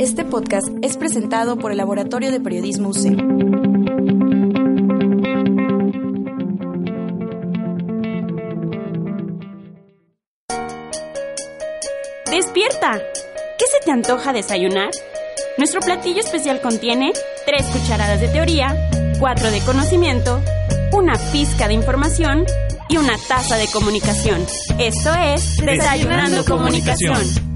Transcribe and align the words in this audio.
Este 0.00 0.24
podcast 0.24 0.66
es 0.80 0.96
presentado 0.96 1.58
por 1.58 1.72
el 1.72 1.76
Laboratorio 1.76 2.32
de 2.32 2.40
Periodismo 2.40 2.88
UC. 2.88 3.02
¡Despierta! 12.30 12.92
¿Qué 13.58 13.66
se 13.66 13.84
te 13.84 13.90
antoja 13.90 14.32
desayunar? 14.32 14.88
Nuestro 15.58 15.82
platillo 15.82 16.20
especial 16.20 16.62
contiene 16.62 17.12
tres 17.44 17.66
cucharadas 17.66 18.22
de 18.22 18.28
teoría, 18.28 18.74
cuatro 19.18 19.50
de 19.50 19.60
conocimiento, 19.60 20.40
una 20.94 21.12
pizca 21.30 21.68
de 21.68 21.74
información 21.74 22.46
y 22.88 22.96
una 22.96 23.18
taza 23.28 23.58
de 23.58 23.66
comunicación. 23.66 24.46
Esto 24.78 25.12
es 25.14 25.58
Desayunando, 25.58 26.42
Comunicación. 26.46 27.49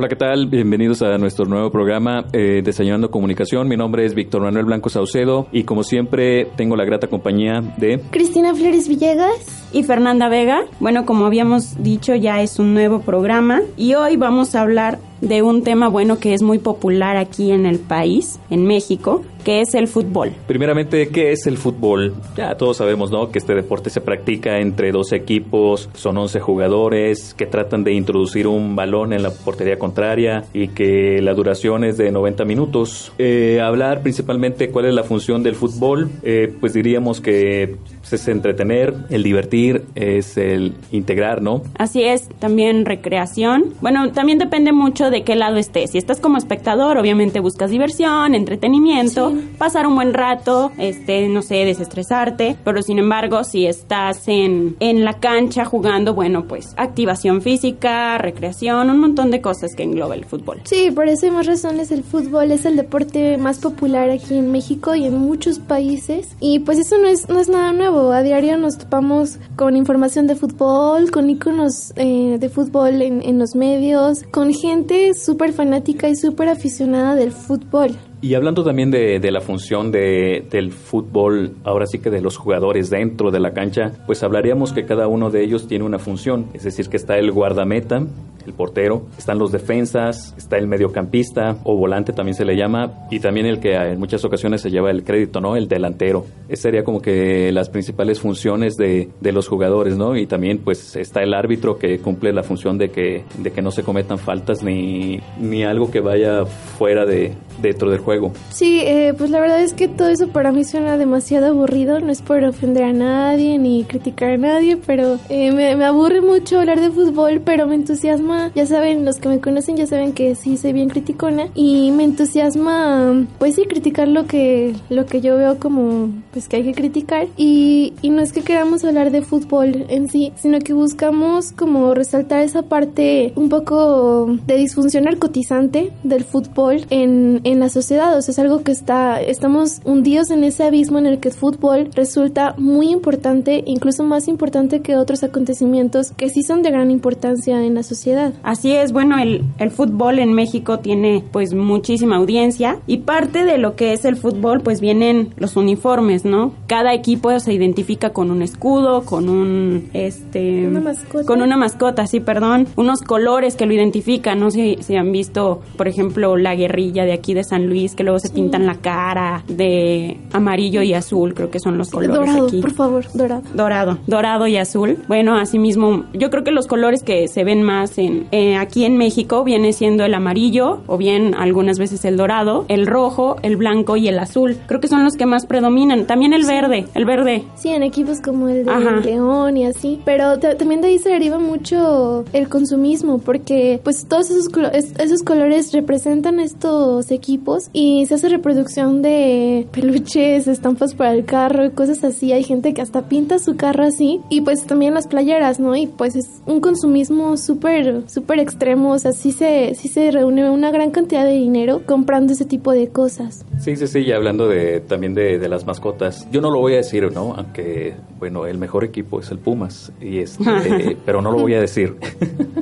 Hola, 0.00 0.06
¿qué 0.06 0.14
tal? 0.14 0.46
Bienvenidos 0.46 1.02
a 1.02 1.18
nuestro 1.18 1.44
nuevo 1.44 1.72
programa 1.72 2.24
eh, 2.32 2.62
Desayunando 2.64 3.10
Comunicación. 3.10 3.66
Mi 3.66 3.76
nombre 3.76 4.06
es 4.06 4.14
Víctor 4.14 4.42
Manuel 4.42 4.66
Blanco 4.66 4.90
Saucedo 4.90 5.48
y 5.50 5.64
como 5.64 5.82
siempre 5.82 6.44
tengo 6.54 6.76
la 6.76 6.84
grata 6.84 7.08
compañía 7.08 7.62
de... 7.78 8.00
Cristina 8.12 8.54
Flores 8.54 8.86
Villegas. 8.86 9.58
Y 9.72 9.82
Fernanda 9.82 10.28
Vega, 10.28 10.60
bueno, 10.78 11.04
como 11.04 11.26
habíamos 11.26 11.82
dicho, 11.82 12.14
ya 12.14 12.40
es 12.42 12.60
un 12.60 12.74
nuevo 12.74 13.00
programa 13.00 13.60
y 13.76 13.94
hoy 13.94 14.16
vamos 14.16 14.54
a 14.54 14.62
hablar 14.62 15.00
de 15.20 15.42
un 15.42 15.64
tema 15.64 15.88
bueno 15.88 16.20
que 16.20 16.32
es 16.32 16.42
muy 16.42 16.58
popular 16.58 17.16
aquí 17.16 17.50
en 17.50 17.66
el 17.66 17.80
país, 17.80 18.38
en 18.50 18.66
México, 18.66 19.24
que 19.44 19.60
es 19.60 19.74
el 19.74 19.88
fútbol. 19.88 20.32
Primeramente, 20.46 21.08
¿qué 21.08 21.32
es 21.32 21.46
el 21.46 21.58
fútbol? 21.58 22.14
Ya 22.36 22.56
todos 22.56 22.76
sabemos, 22.76 23.10
¿no? 23.10 23.30
Que 23.30 23.38
este 23.38 23.54
deporte 23.54 23.90
se 23.90 24.00
practica 24.00 24.58
entre 24.58 24.92
dos 24.92 25.12
equipos, 25.12 25.88
son 25.94 26.18
11 26.18 26.40
jugadores 26.40 27.34
que 27.34 27.46
tratan 27.46 27.84
de 27.84 27.92
introducir 27.92 28.46
un 28.46 28.76
balón 28.76 29.12
en 29.12 29.22
la 29.22 29.30
portería 29.30 29.78
contraria 29.78 30.44
y 30.52 30.68
que 30.68 31.20
la 31.22 31.34
duración 31.34 31.84
es 31.84 31.96
de 31.96 32.10
90 32.10 32.44
minutos. 32.44 33.12
Eh, 33.18 33.60
hablar 33.62 34.02
principalmente 34.02 34.70
cuál 34.70 34.86
es 34.86 34.94
la 34.94 35.02
función 35.02 35.42
del 35.42 35.54
fútbol, 35.54 36.10
eh, 36.22 36.52
pues 36.60 36.72
diríamos 36.72 37.20
que 37.20 37.76
es 38.10 38.28
entretener, 38.28 38.94
el 39.10 39.22
divertir, 39.22 39.84
es 39.94 40.36
el 40.36 40.74
integrar, 40.92 41.42
¿no? 41.42 41.62
Así 41.76 42.02
es, 42.02 42.28
también 42.38 42.86
recreación. 42.86 43.74
Bueno, 43.80 44.12
también 44.12 44.38
depende 44.38 44.72
mucho 44.72 45.10
de 45.10 45.22
qué 45.22 45.36
lado 45.36 45.56
estés. 45.56 45.90
Si 45.90 45.98
estás 45.98 46.20
como 46.20 46.38
espectador, 46.38 46.98
obviamente 46.98 47.40
buscas 47.40 47.70
diversión, 47.70 48.34
entretenimiento, 48.34 49.27
pasar 49.58 49.86
un 49.86 49.94
buen 49.94 50.14
rato, 50.14 50.72
este, 50.78 51.28
no 51.28 51.42
sé, 51.42 51.64
desestresarte. 51.64 52.56
Pero 52.64 52.82
sin 52.82 52.98
embargo, 52.98 53.44
si 53.44 53.66
estás 53.66 54.28
en, 54.28 54.76
en 54.80 55.04
la 55.04 55.14
cancha 55.14 55.64
jugando, 55.64 56.14
bueno, 56.14 56.44
pues 56.44 56.74
activación 56.76 57.42
física, 57.42 58.18
recreación, 58.18 58.90
un 58.90 59.00
montón 59.00 59.30
de 59.30 59.40
cosas 59.40 59.74
que 59.74 59.82
engloba 59.82 60.14
el 60.14 60.24
fútbol. 60.24 60.60
Sí, 60.64 60.90
por 60.90 61.08
eso 61.08 61.26
hay 61.26 61.32
más 61.32 61.46
razones. 61.46 61.90
El 61.90 62.02
fútbol 62.02 62.52
es 62.52 62.64
el 62.64 62.76
deporte 62.76 63.38
más 63.38 63.58
popular 63.58 64.10
aquí 64.10 64.36
en 64.36 64.52
México 64.52 64.94
y 64.94 65.04
en 65.04 65.18
muchos 65.18 65.58
países. 65.58 66.36
Y 66.40 66.60
pues 66.60 66.78
eso 66.78 66.98
no 66.98 67.08
es, 67.08 67.28
no 67.28 67.40
es 67.40 67.48
nada 67.48 67.72
nuevo. 67.72 68.12
A 68.12 68.22
diario 68.22 68.56
nos 68.58 68.78
topamos 68.78 69.38
con 69.56 69.76
información 69.76 70.26
de 70.26 70.36
fútbol, 70.36 71.10
con 71.10 71.28
iconos 71.30 71.92
eh, 71.96 72.36
de 72.38 72.48
fútbol 72.48 73.02
en, 73.02 73.22
en 73.22 73.38
los 73.38 73.54
medios, 73.54 74.22
con 74.30 74.52
gente 74.52 75.14
súper 75.14 75.52
fanática 75.52 76.08
y 76.08 76.16
súper 76.16 76.48
aficionada 76.48 77.14
del 77.14 77.32
fútbol. 77.32 77.96
Y 78.20 78.34
hablando 78.34 78.64
también 78.64 78.90
de, 78.90 79.20
de 79.20 79.30
la 79.30 79.40
función 79.40 79.92
de, 79.92 80.44
del 80.50 80.72
fútbol, 80.72 81.54
ahora 81.62 81.86
sí 81.86 82.00
que 82.00 82.10
de 82.10 82.20
los 82.20 82.36
jugadores 82.36 82.90
dentro 82.90 83.30
de 83.30 83.38
la 83.38 83.52
cancha, 83.52 83.92
pues 84.06 84.24
hablaríamos 84.24 84.72
que 84.72 84.84
cada 84.84 85.06
uno 85.06 85.30
de 85.30 85.44
ellos 85.44 85.68
tiene 85.68 85.84
una 85.84 86.00
función, 86.00 86.46
es 86.52 86.64
decir, 86.64 86.88
que 86.88 86.96
está 86.96 87.16
el 87.16 87.30
guardameta, 87.30 88.02
el 88.48 88.54
portero, 88.54 89.06
están 89.16 89.38
los 89.38 89.52
defensas, 89.52 90.34
está 90.36 90.56
el 90.56 90.66
mediocampista 90.66 91.58
o 91.64 91.76
volante 91.76 92.12
también 92.12 92.34
se 92.34 92.44
le 92.44 92.56
llama, 92.56 93.06
y 93.10 93.20
también 93.20 93.46
el 93.46 93.60
que 93.60 93.74
en 93.74 93.98
muchas 93.98 94.24
ocasiones 94.24 94.60
se 94.62 94.70
lleva 94.70 94.90
el 94.90 95.04
crédito, 95.04 95.40
¿no? 95.40 95.56
El 95.56 95.68
delantero. 95.68 96.24
Esa 96.48 96.62
sería 96.62 96.84
como 96.84 97.00
que 97.00 97.52
las 97.52 97.68
principales 97.68 98.20
funciones 98.20 98.76
de, 98.76 99.08
de 99.20 99.32
los 99.32 99.48
jugadores, 99.48 99.96
¿no? 99.96 100.16
Y 100.16 100.26
también 100.26 100.58
pues 100.58 100.96
está 100.96 101.22
el 101.22 101.34
árbitro 101.34 101.78
que 101.78 101.98
cumple 101.98 102.32
la 102.32 102.42
función 102.42 102.78
de 102.78 102.90
que, 102.90 103.24
de 103.38 103.50
que 103.52 103.62
no 103.62 103.70
se 103.70 103.82
cometan 103.82 104.18
faltas 104.18 104.62
ni, 104.62 105.20
ni 105.40 105.64
algo 105.64 105.90
que 105.90 106.00
vaya 106.00 106.44
fuera 106.46 107.04
de 107.04 107.34
dentro 107.60 107.90
del 107.90 108.00
juego. 108.00 108.32
Sí, 108.50 108.80
eh, 108.84 109.14
pues 109.16 109.30
la 109.30 109.40
verdad 109.40 109.62
es 109.62 109.74
que 109.74 109.88
todo 109.88 110.08
eso 110.08 110.28
para 110.28 110.52
mí 110.52 110.64
suena 110.64 110.96
demasiado 110.96 111.46
aburrido. 111.46 112.00
No 112.00 112.10
es 112.10 112.22
por 112.22 112.42
ofender 112.44 112.84
a 112.84 112.92
nadie 112.92 113.58
ni 113.58 113.84
criticar 113.84 114.30
a 114.30 114.36
nadie, 114.36 114.76
pero 114.76 115.18
eh, 115.28 115.52
me, 115.52 115.76
me 115.76 115.84
aburre 115.84 116.20
mucho 116.20 116.60
hablar 116.60 116.80
de 116.80 116.90
fútbol, 116.90 117.40
pero 117.44 117.66
me 117.66 117.74
entusiasma. 117.74 118.37
Ya 118.54 118.66
saben, 118.66 119.04
los 119.04 119.16
que 119.18 119.28
me 119.28 119.40
conocen 119.40 119.76
ya 119.76 119.86
saben 119.86 120.12
que 120.12 120.34
sí 120.34 120.56
soy 120.56 120.72
bien 120.72 120.88
criticona 120.88 121.48
y 121.54 121.90
me 121.90 122.04
entusiasma, 122.04 123.26
pues 123.38 123.54
sí, 123.54 123.64
criticar 123.64 124.08
lo 124.08 124.26
que 124.26 124.74
lo 124.88 125.06
que 125.06 125.20
yo 125.20 125.36
veo 125.36 125.58
como 125.58 126.10
pues 126.32 126.48
que 126.48 126.56
hay 126.56 126.64
que 126.64 126.74
criticar 126.74 127.28
y, 127.36 127.94
y 128.02 128.10
no 128.10 128.22
es 128.22 128.32
que 128.32 128.42
queramos 128.42 128.84
hablar 128.84 129.10
de 129.10 129.22
fútbol 129.22 129.86
en 129.88 130.08
sí, 130.08 130.32
sino 130.36 130.58
que 130.60 130.72
buscamos 130.72 131.52
como 131.52 131.94
resaltar 131.94 132.42
esa 132.42 132.62
parte 132.62 133.32
un 133.36 133.48
poco 133.48 134.38
de 134.46 134.56
disfunción 134.56 135.04
narcotizante 135.04 135.92
del 136.02 136.24
fútbol 136.24 136.86
en, 136.90 137.40
en 137.44 137.60
la 137.60 137.68
sociedad. 137.68 138.16
O 138.16 138.22
sea, 138.22 138.32
es 138.32 138.38
algo 138.38 138.62
que 138.62 138.72
está, 138.72 139.20
estamos 139.20 139.80
hundidos 139.84 140.30
en 140.30 140.44
ese 140.44 140.64
abismo 140.64 140.98
en 140.98 141.06
el 141.06 141.20
que 141.20 141.28
el 141.28 141.34
fútbol 141.34 141.90
resulta 141.94 142.54
muy 142.58 142.90
importante, 142.90 143.62
incluso 143.66 144.02
más 144.02 144.28
importante 144.28 144.80
que 144.80 144.96
otros 144.96 145.22
acontecimientos 145.22 146.12
que 146.16 146.28
sí 146.28 146.42
son 146.42 146.62
de 146.62 146.70
gran 146.70 146.90
importancia 146.90 147.64
en 147.64 147.74
la 147.74 147.82
sociedad. 147.82 148.27
Así 148.42 148.72
es, 148.72 148.92
bueno, 148.92 149.18
el, 149.18 149.44
el 149.58 149.70
fútbol 149.70 150.18
en 150.18 150.32
México 150.32 150.78
tiene 150.78 151.24
pues 151.32 151.54
muchísima 151.54 152.16
audiencia 152.16 152.78
y 152.86 152.98
parte 152.98 153.44
de 153.44 153.58
lo 153.58 153.76
que 153.76 153.92
es 153.92 154.04
el 154.04 154.16
fútbol 154.16 154.60
pues 154.60 154.80
vienen 154.80 155.34
los 155.36 155.56
uniformes, 155.56 156.24
¿no? 156.24 156.52
Cada 156.66 156.94
equipo 156.94 157.38
se 157.40 157.52
identifica 157.52 158.10
con 158.10 158.30
un 158.30 158.42
escudo, 158.42 159.02
con 159.04 159.28
un 159.28 159.88
este 159.92 160.66
Una 160.66 160.80
mascota. 160.80 161.24
con 161.24 161.42
una 161.42 161.56
mascota, 161.56 162.06
sí, 162.06 162.20
perdón, 162.20 162.66
unos 162.76 163.02
colores 163.02 163.56
que 163.56 163.66
lo 163.66 163.72
identifican, 163.72 164.40
no 164.40 164.50
sé 164.50 164.78
si 164.80 164.96
han 164.96 165.12
visto, 165.12 165.60
por 165.76 165.88
ejemplo, 165.88 166.36
la 166.36 166.54
guerrilla 166.54 167.04
de 167.04 167.12
aquí 167.12 167.34
de 167.34 167.44
San 167.44 167.66
Luis 167.66 167.94
que 167.94 168.04
luego 168.04 168.18
se 168.18 168.30
pintan 168.30 168.66
la 168.66 168.76
cara 168.76 169.44
de 169.48 170.18
amarillo 170.32 170.82
y 170.82 170.94
azul, 170.94 171.34
creo 171.34 171.50
que 171.50 171.60
son 171.60 171.78
los 171.78 171.90
colores 171.90 172.16
dorado, 172.16 172.46
aquí. 172.46 172.60
por 172.60 172.72
favor, 172.72 173.04
dorado. 173.14 173.42
Dorado, 173.54 173.98
dorado 174.06 174.46
y 174.46 174.56
azul. 174.56 174.98
Bueno, 175.08 175.36
asimismo, 175.36 176.04
yo 176.14 176.30
creo 176.30 176.44
que 176.44 176.50
los 176.50 176.66
colores 176.66 177.02
que 177.02 177.28
se 177.28 177.44
ven 177.44 177.62
más 177.62 177.98
en 177.98 178.07
eh, 178.32 178.56
aquí 178.56 178.84
en 178.84 178.96
México 178.96 179.44
viene 179.44 179.72
siendo 179.72 180.04
el 180.04 180.14
amarillo 180.14 180.80
o 180.86 180.96
bien 180.96 181.34
algunas 181.34 181.78
veces 181.78 182.04
el 182.04 182.16
dorado, 182.16 182.64
el 182.68 182.86
rojo, 182.86 183.36
el 183.42 183.56
blanco 183.56 183.96
y 183.96 184.08
el 184.08 184.18
azul. 184.18 184.56
Creo 184.66 184.80
que 184.80 184.88
son 184.88 185.04
los 185.04 185.14
que 185.14 185.26
más 185.26 185.46
predominan. 185.46 186.06
También 186.06 186.32
el 186.32 186.44
verde, 186.44 186.86
el 186.94 187.04
verde. 187.04 187.44
Sí, 187.56 187.68
en 187.70 187.82
equipos 187.82 188.20
como 188.20 188.48
el 188.48 188.64
de 188.64 188.70
Ajá. 188.70 188.96
León 189.04 189.56
y 189.56 189.66
así. 189.66 190.00
Pero 190.04 190.38
ta- 190.38 190.56
también 190.56 190.80
de 190.80 190.88
ahí 190.88 190.98
se 190.98 191.10
deriva 191.10 191.38
mucho 191.38 192.24
el 192.32 192.48
consumismo, 192.48 193.18
porque 193.18 193.80
pues 193.82 194.06
todos 194.08 194.30
esos, 194.30 194.48
colo- 194.50 194.70
es- 194.72 194.92
esos 194.98 195.22
colores 195.22 195.72
representan 195.72 196.40
estos 196.40 197.10
equipos 197.10 197.70
y 197.72 198.06
se 198.06 198.14
hace 198.14 198.28
reproducción 198.28 199.02
de 199.02 199.66
peluches, 199.72 200.46
estampas 200.48 200.94
para 200.94 201.12
el 201.14 201.24
carro 201.24 201.64
y 201.66 201.70
cosas 201.70 202.02
así. 202.04 202.32
Hay 202.32 202.44
gente 202.44 202.74
que 202.74 202.82
hasta 202.82 203.08
pinta 203.08 203.38
su 203.38 203.56
carro 203.56 203.84
así. 203.84 204.20
Y 204.28 204.40
pues 204.42 204.64
también 204.66 204.94
las 204.94 205.06
playeras, 205.06 205.60
¿no? 205.60 205.74
Y 205.76 205.86
pues 205.86 206.16
es 206.16 206.26
un 206.46 206.60
consumismo 206.60 207.36
súper, 207.36 207.97
súper 208.06 208.38
extremo. 208.38 208.92
O 208.92 208.98
sea, 208.98 209.12
sí 209.12 209.32
se, 209.32 209.74
sí 209.74 209.88
se 209.88 210.10
reúne 210.10 210.48
una 210.50 210.70
gran 210.70 210.90
cantidad 210.90 211.24
de 211.24 211.32
dinero 211.32 211.82
comprando 211.86 212.32
ese 212.32 212.44
tipo 212.44 212.72
de 212.72 212.88
cosas. 212.88 213.44
Sí, 213.58 213.76
sí, 213.76 213.86
sí, 213.86 214.00
y 214.00 214.12
hablando 214.12 214.48
de, 214.48 214.80
también 214.80 215.14
de, 215.14 215.38
de 215.38 215.48
las 215.48 215.66
mascotas, 215.66 216.28
yo 216.30 216.40
no 216.40 216.50
lo 216.50 216.60
voy 216.60 216.74
a 216.74 216.76
decir, 216.76 217.12
¿no? 217.12 217.34
Aunque, 217.36 217.94
bueno, 218.18 218.46
el 218.46 218.58
mejor 218.58 218.84
equipo 218.84 219.20
es 219.20 219.30
el 219.30 219.38
Pumas, 219.38 219.92
y 220.00 220.18
este, 220.18 220.96
pero 221.04 221.20
no 221.22 221.32
lo 221.32 221.38
voy 221.38 221.54
a 221.54 221.60
decir. 221.60 221.96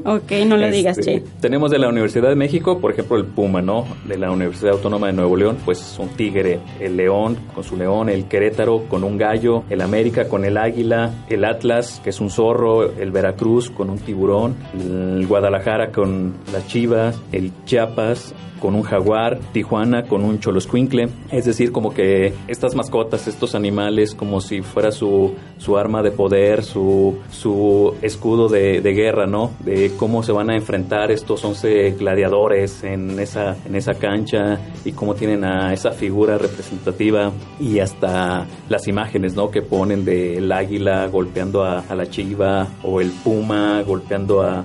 Ok, 0.05 0.33
no 0.47 0.57
lo 0.57 0.71
digas, 0.71 0.99
Este, 0.99 1.21
che. 1.21 1.27
Tenemos 1.41 1.71
de 1.71 1.79
la 1.79 1.89
Universidad 1.89 2.29
de 2.29 2.37
México, 2.37 2.79
por 2.79 2.93
ejemplo, 2.93 3.17
el 3.17 3.25
Puma, 3.27 3.61
¿no? 3.61 3.85
De 4.07 4.17
la 4.17 4.31
Universidad 4.31 4.73
Autónoma 4.73 5.09
de 5.09 5.13
Nuevo 5.13 5.37
León, 5.37 5.59
pues 5.65 5.99
un 5.99 6.09
tigre, 6.11 6.61
el 6.81 6.97
león 6.97 7.37
con 7.55 7.65
su 7.65 7.77
león, 7.77 8.09
el 8.09 8.27
Querétaro 8.27 8.85
con 8.89 9.05
un 9.05 9.19
gallo, 9.19 9.65
el 9.69 9.81
América 9.81 10.29
con 10.29 10.45
el 10.45 10.57
águila, 10.57 11.13
el 11.29 11.45
Atlas, 11.45 12.01
que 12.03 12.11
es 12.11 12.21
un 12.21 12.31
zorro, 12.31 12.93
el 12.93 13.11
Veracruz 13.11 13.71
con 13.71 13.91
un 13.91 13.99
tiburón, 13.99 14.55
el 14.79 15.26
Guadalajara 15.27 15.91
con 15.93 16.35
las 16.53 16.67
Chivas, 16.69 17.21
el 17.33 17.53
Chiapas 17.65 18.35
con 18.61 18.75
un 18.75 18.83
jaguar, 18.83 19.39
Tijuana 19.53 20.05
con 20.05 20.25
un 20.25 20.41
choloscuincle, 20.41 21.09
es 21.31 21.45
decir, 21.45 21.73
como 21.73 21.93
que 21.93 22.33
estas 22.49 22.75
mascotas, 22.75 23.29
estos 23.29 23.55
animales, 23.55 24.15
como 24.15 24.41
si 24.41 24.63
fuera 24.63 24.91
su, 24.93 25.35
su 25.59 25.77
arma 25.77 26.03
de 26.03 26.11
poder, 26.11 26.65
su, 26.65 27.19
su 27.31 27.95
escudo 28.01 28.49
de, 28.49 28.81
de 28.81 28.93
guerra, 28.95 29.27
¿no? 29.27 29.51
De 29.61 29.93
cómo 29.99 30.23
se 30.23 30.33
van 30.33 30.49
a 30.49 30.57
enfrentar 30.57 31.11
estos 31.11 31.45
11 31.45 31.91
gladiadores 31.99 32.83
en 32.83 33.21
esa, 33.21 33.57
en 33.67 33.77
esa 33.77 33.93
cancha 33.95 34.59
y 34.87 34.93
cómo 34.93 35.15
tienen 35.15 35.45
a 35.45 35.75
esa 35.75 35.91
figura 35.91 36.39
representativa 36.39 37.33
y 37.61 37.81
hasta 37.81 38.47
las 38.71 38.89
imágenes, 38.89 39.35
¿no? 39.35 39.51
Que 39.51 39.61
ponen 39.61 40.07
del 40.07 40.51
águila 40.51 41.07
golpeando 41.09 41.63
a, 41.63 41.85
la 41.95 42.07
chiva 42.09 42.69
o 42.83 43.03
el 43.03 43.11
puma 43.11 43.83
golpeando 43.87 44.41
a- 44.43 44.65